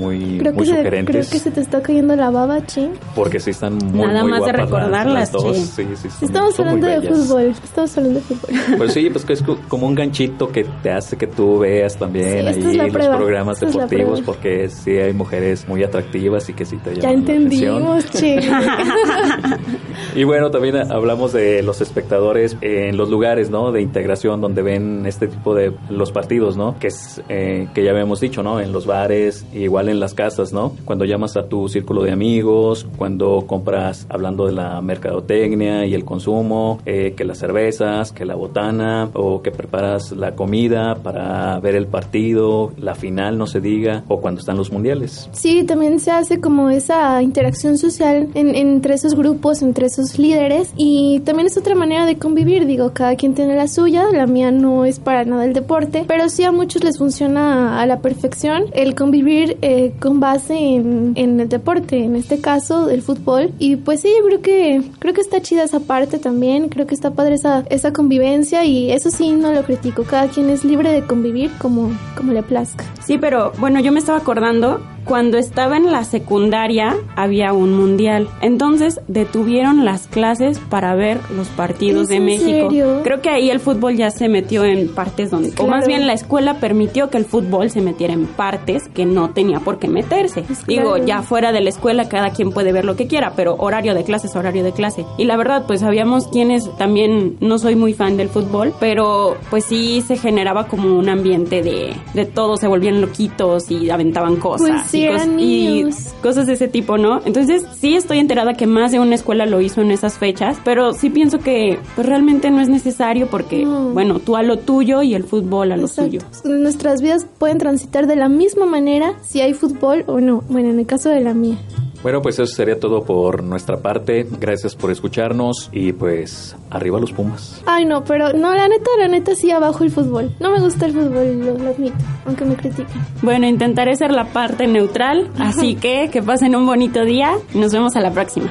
muy, 0.00 0.38
Creo 0.38 0.52
muy 0.52 0.64
que, 0.64 0.70
se, 0.72 0.76
sugerentes. 0.78 1.14
creo 1.28 1.30
que 1.30 1.38
se 1.38 1.50
te 1.52 1.60
está 1.60 1.80
cayendo 1.82 2.16
la 2.16 2.30
baba, 2.30 2.64
chin. 2.66 2.90
Porque 3.14 3.38
sí 3.38 3.50
están 3.50 3.74
muy, 3.76 4.06
Nada 4.08 4.22
muy 4.22 4.30
más 4.32 4.40
de 4.40 4.46
guapas 4.52 4.66
recordarlas, 4.66 5.14
las 5.14 5.32
dos. 5.32 5.56
Sí, 5.56 5.84
sí, 5.94 6.08
son- 6.10 6.28
Estamos 6.28 6.54
son 6.56 6.68
hablando 6.68 6.86
de 7.00 7.08
fútbol. 7.08 7.42
Estamos 7.62 7.96
hablando 7.98 8.18
de 8.20 8.24
fútbol. 8.24 8.50
Pues 8.78 8.92
sí, 8.94 9.10
pues 9.10 9.24
que 9.24 9.32
es 9.34 9.42
co- 9.42 9.58
como 9.68 9.86
un 9.86 9.94
ganchito 9.94 10.50
que 10.50 10.64
te 10.82 10.90
hace 10.90 11.16
que 11.16 11.26
tú 11.26 11.58
veas 11.60 11.96
también 11.96 12.52
Sí, 12.54 12.62
ahí 12.70 12.76
los 12.78 12.88
prueba, 12.92 13.16
programas 13.16 13.62
esta 13.62 13.66
deportivos 13.66 14.20
porque 14.22 14.68
sí 14.70 14.92
hay 14.92 15.12
mujeres 15.12 15.68
muy 15.68 15.84
atractivas 15.84 16.48
y 16.48 16.54
que 16.54 16.64
sí 16.64 16.76
te 16.78 16.94
llaman 16.96 17.02
Ya 17.02 17.12
la 17.12 17.18
atención. 17.36 17.76
entendimos, 17.76 18.10
che. 18.12 18.40
Y 20.14 20.24
bueno, 20.24 20.50
también 20.50 20.76
hablamos 20.90 21.32
de 21.32 21.62
los 21.62 21.80
espectadores 21.80 22.56
en 22.62 22.96
los 22.96 23.10
lugares, 23.10 23.50
¿no? 23.50 23.70
De 23.70 23.80
integración 23.82 24.40
donde 24.40 24.62
ven 24.62 25.04
este 25.06 25.28
tipo 25.28 25.54
de 25.54 25.72
los 25.88 26.10
partidos, 26.10 26.56
¿no? 26.56 26.76
Que 26.78 26.88
es 26.88 27.22
eh, 27.28 27.68
que 27.74 27.84
ya 27.84 27.90
habíamos 27.92 28.20
dicho, 28.20 28.42
¿no? 28.42 28.60
En 28.60 28.72
los 28.72 28.86
bares, 28.86 29.44
igual 29.52 29.88
en 29.90 30.00
las 30.00 30.14
casas, 30.14 30.52
¿no? 30.52 30.72
Cuando 30.84 31.04
llamas 31.04 31.36
a 31.36 31.44
tu 31.48 31.68
círculo 31.68 32.02
de 32.02 32.12
amigos, 32.12 32.86
cuando 32.96 33.44
compras, 33.46 34.06
hablando 34.08 34.46
de 34.46 34.52
la 34.52 34.80
mercadotecnia 34.80 35.86
y 35.86 35.94
el 35.94 36.04
consumo, 36.04 36.78
eh, 36.86 37.14
que 37.16 37.24
las 37.24 37.38
cervezas, 37.38 38.12
que 38.12 38.24
la 38.24 38.34
botana, 38.34 39.10
o 39.14 39.42
que 39.42 39.50
preparas 39.50 40.12
la 40.12 40.34
comida 40.34 40.96
para 41.02 41.58
ver 41.60 41.74
el 41.74 41.86
partido, 41.86 42.72
la 42.78 42.94
final, 42.94 43.36
no 43.38 43.46
se 43.46 43.60
diga, 43.60 44.04
o 44.08 44.20
cuando 44.20 44.40
están 44.40 44.56
los 44.56 44.70
mundiales. 44.72 45.28
Sí, 45.32 45.64
también 45.64 46.00
se 46.00 46.10
hace 46.10 46.40
como 46.40 46.70
esa 46.70 47.22
interacción 47.22 47.78
social 47.78 48.28
en- 48.34 48.54
entre 48.54 48.94
esos 48.94 49.14
grupos, 49.14 49.62
entre 49.62 49.86
esos 49.86 50.18
líderes. 50.18 50.72
Y 50.76 51.20
también 51.20 51.46
es 51.46 51.56
otra 51.56 51.74
manera 51.74 52.06
de 52.06 52.16
convivir. 52.18 52.66
Digo, 52.66 52.92
cada 52.92 53.16
quien 53.16 53.34
tiene 53.34 53.54
la 53.56 53.68
suya. 53.68 54.06
La 54.12 54.26
mía 54.26 54.50
no 54.50 54.84
es 54.84 54.98
para 54.98 55.24
nada 55.24 55.44
el 55.44 55.52
deporte. 55.52 56.04
Pero 56.06 56.28
sí 56.28 56.44
a 56.44 56.52
muchos 56.52 56.84
les 56.84 56.98
funciona 56.98 57.80
a 57.80 57.86
la 57.86 58.00
perfección 58.00 58.64
el 58.72 58.94
convivir 58.94 59.56
eh, 59.62 59.79
con 60.00 60.20
base 60.20 60.54
en, 60.54 61.12
en 61.16 61.40
el 61.40 61.48
deporte, 61.48 62.04
en 62.04 62.16
este 62.16 62.40
caso 62.40 62.88
el 62.88 63.02
fútbol. 63.02 63.52
Y 63.58 63.76
pues 63.76 64.00
sí, 64.02 64.08
yo 64.18 64.24
creo 64.26 64.42
que 64.42 64.82
creo 64.98 65.14
que 65.14 65.20
está 65.20 65.40
chida 65.40 65.64
esa 65.64 65.80
parte 65.80 66.18
también, 66.18 66.68
creo 66.68 66.86
que 66.86 66.94
está 66.94 67.12
padre 67.12 67.34
esa, 67.34 67.64
esa 67.70 67.92
convivencia 67.92 68.64
y 68.64 68.90
eso 68.90 69.10
sí 69.10 69.32
no 69.32 69.52
lo 69.52 69.62
critico, 69.64 70.04
cada 70.04 70.28
quien 70.28 70.50
es 70.50 70.64
libre 70.64 70.92
de 70.92 71.02
convivir 71.02 71.50
como, 71.58 71.90
como 72.16 72.32
le 72.32 72.42
plazca. 72.42 72.84
Sí, 73.04 73.18
pero 73.18 73.52
bueno, 73.58 73.80
yo 73.80 73.92
me 73.92 73.98
estaba 73.98 74.18
acordando 74.18 74.80
cuando 75.04 75.38
estaba 75.38 75.76
en 75.76 75.90
la 75.90 76.04
secundaria 76.04 76.96
había 77.16 77.52
un 77.52 77.74
mundial. 77.74 78.28
Entonces 78.40 79.00
detuvieron 79.08 79.84
las 79.84 80.06
clases 80.06 80.58
para 80.58 80.94
ver 80.94 81.18
los 81.36 81.48
partidos 81.48 82.04
¿Es 82.04 82.08
de 82.08 82.20
México. 82.20 82.68
serio? 82.70 83.00
Creo 83.02 83.20
que 83.20 83.30
ahí 83.30 83.50
el 83.50 83.60
fútbol 83.60 83.96
ya 83.96 84.10
se 84.10 84.28
metió 84.28 84.64
en 84.64 84.88
partes 84.88 85.30
donde, 85.30 85.52
o 85.58 85.66
más 85.66 85.86
bien 85.86 86.06
la 86.06 86.12
escuela 86.12 86.54
permitió 86.54 87.10
que 87.10 87.18
el 87.18 87.24
fútbol 87.24 87.70
se 87.70 87.80
metiera 87.80 88.12
en 88.14 88.26
partes 88.26 88.88
que 88.88 89.06
no 89.06 89.30
tenía 89.30 89.60
por 89.60 89.78
qué 89.78 89.88
meterse. 89.88 90.42
Pues 90.42 90.66
Digo, 90.66 90.92
claro. 90.92 91.06
ya 91.06 91.22
fuera 91.22 91.52
de 91.52 91.60
la 91.60 91.70
escuela 91.70 92.08
cada 92.08 92.30
quien 92.30 92.50
puede 92.52 92.72
ver 92.72 92.84
lo 92.84 92.96
que 92.96 93.06
quiera, 93.06 93.32
pero 93.36 93.56
horario 93.58 93.94
de 93.94 94.04
clase 94.04 94.26
es 94.26 94.36
horario 94.36 94.62
de 94.62 94.72
clase. 94.72 95.04
Y 95.18 95.24
la 95.24 95.36
verdad, 95.36 95.64
pues 95.66 95.82
habíamos 95.82 96.28
quienes 96.28 96.70
también 96.76 97.36
no 97.40 97.58
soy 97.58 97.76
muy 97.76 97.94
fan 97.94 98.16
del 98.16 98.28
fútbol, 98.28 98.72
pero 98.80 99.36
pues 99.50 99.64
sí 99.64 100.02
se 100.06 100.16
generaba 100.16 100.66
como 100.66 100.98
un 100.98 101.08
ambiente 101.08 101.62
de, 101.62 101.94
de 102.14 102.24
todos 102.26 102.60
se 102.60 102.68
volvían 102.68 103.00
loquitos 103.00 103.70
y 103.70 103.90
aventaban 103.90 104.36
cosas. 104.36 104.68
Pues 104.68 104.89
sí, 104.90 105.06
y 105.38 105.82
cos- 105.84 106.12
cosas 106.22 106.46
de 106.46 106.52
ese 106.54 106.68
tipo, 106.68 106.98
¿no? 106.98 107.20
Entonces 107.24 107.64
sí 107.78 107.94
estoy 107.96 108.18
enterada 108.18 108.54
que 108.54 108.66
más 108.66 108.92
de 108.92 108.98
una 109.00 109.14
escuela 109.14 109.46
lo 109.46 109.60
hizo 109.60 109.80
en 109.80 109.90
esas 109.90 110.18
fechas, 110.18 110.58
pero 110.64 110.92
sí 110.92 111.10
pienso 111.10 111.38
que 111.38 111.78
pues, 111.94 112.06
realmente 112.06 112.50
no 112.50 112.60
es 112.60 112.68
necesario 112.68 113.28
porque, 113.28 113.64
No. 113.64 113.90
bueno, 113.90 114.18
tú 114.20 114.36
a 114.36 114.42
lo 114.42 114.58
tuyo 114.58 115.02
y 115.02 115.14
el 115.14 115.24
fútbol 115.24 115.72
a 115.72 115.76
lo 115.76 115.86
Exacto. 115.86 116.10
suyo. 116.42 116.58
Nuestras 116.58 117.02
vidas 117.02 117.26
pueden 117.38 117.58
transitar 117.58 118.06
de 118.06 118.16
la 118.16 118.28
misma 118.28 118.66
manera 118.66 119.14
si 119.22 119.40
hay 119.40 119.54
fútbol 119.54 120.04
o 120.06 120.20
no. 120.20 120.42
Bueno, 120.48 120.70
en 120.70 120.78
el 120.78 120.86
caso 120.86 121.08
de 121.08 121.20
la 121.20 121.34
mía. 121.34 121.56
Bueno, 122.02 122.22
pues 122.22 122.38
eso 122.38 122.46
sería 122.46 122.78
todo 122.80 123.02
por 123.02 123.42
nuestra 123.42 123.78
parte. 123.78 124.26
Gracias 124.40 124.74
por 124.74 124.90
escucharnos 124.90 125.68
y 125.72 125.92
pues 125.92 126.56
arriba 126.70 126.98
los 126.98 127.12
Pumas. 127.12 127.62
Ay, 127.66 127.84
no, 127.84 128.04
pero 128.04 128.32
no, 128.32 128.54
la 128.54 128.68
neta, 128.68 128.90
la 128.98 129.08
neta 129.08 129.34
sí 129.34 129.50
abajo 129.50 129.84
el 129.84 129.90
fútbol. 129.90 130.34
No 130.40 130.50
me 130.50 130.60
gusta 130.60 130.86
el 130.86 130.92
fútbol, 130.92 131.40
lo, 131.40 131.58
lo 131.58 131.70
admito, 131.70 131.96
aunque 132.24 132.44
me 132.44 132.56
critiquen. 132.56 133.02
Bueno, 133.22 133.46
intentaré 133.46 133.96
ser 133.96 134.12
la 134.12 134.24
parte 134.32 134.66
neutral, 134.66 135.30
así 135.38 135.74
que 135.74 136.08
que 136.10 136.22
pasen 136.22 136.56
un 136.56 136.66
bonito 136.66 137.04
día 137.04 137.32
y 137.52 137.58
nos 137.58 137.72
vemos 137.72 137.96
a 137.96 138.00
la 138.00 138.10
próxima. 138.10 138.50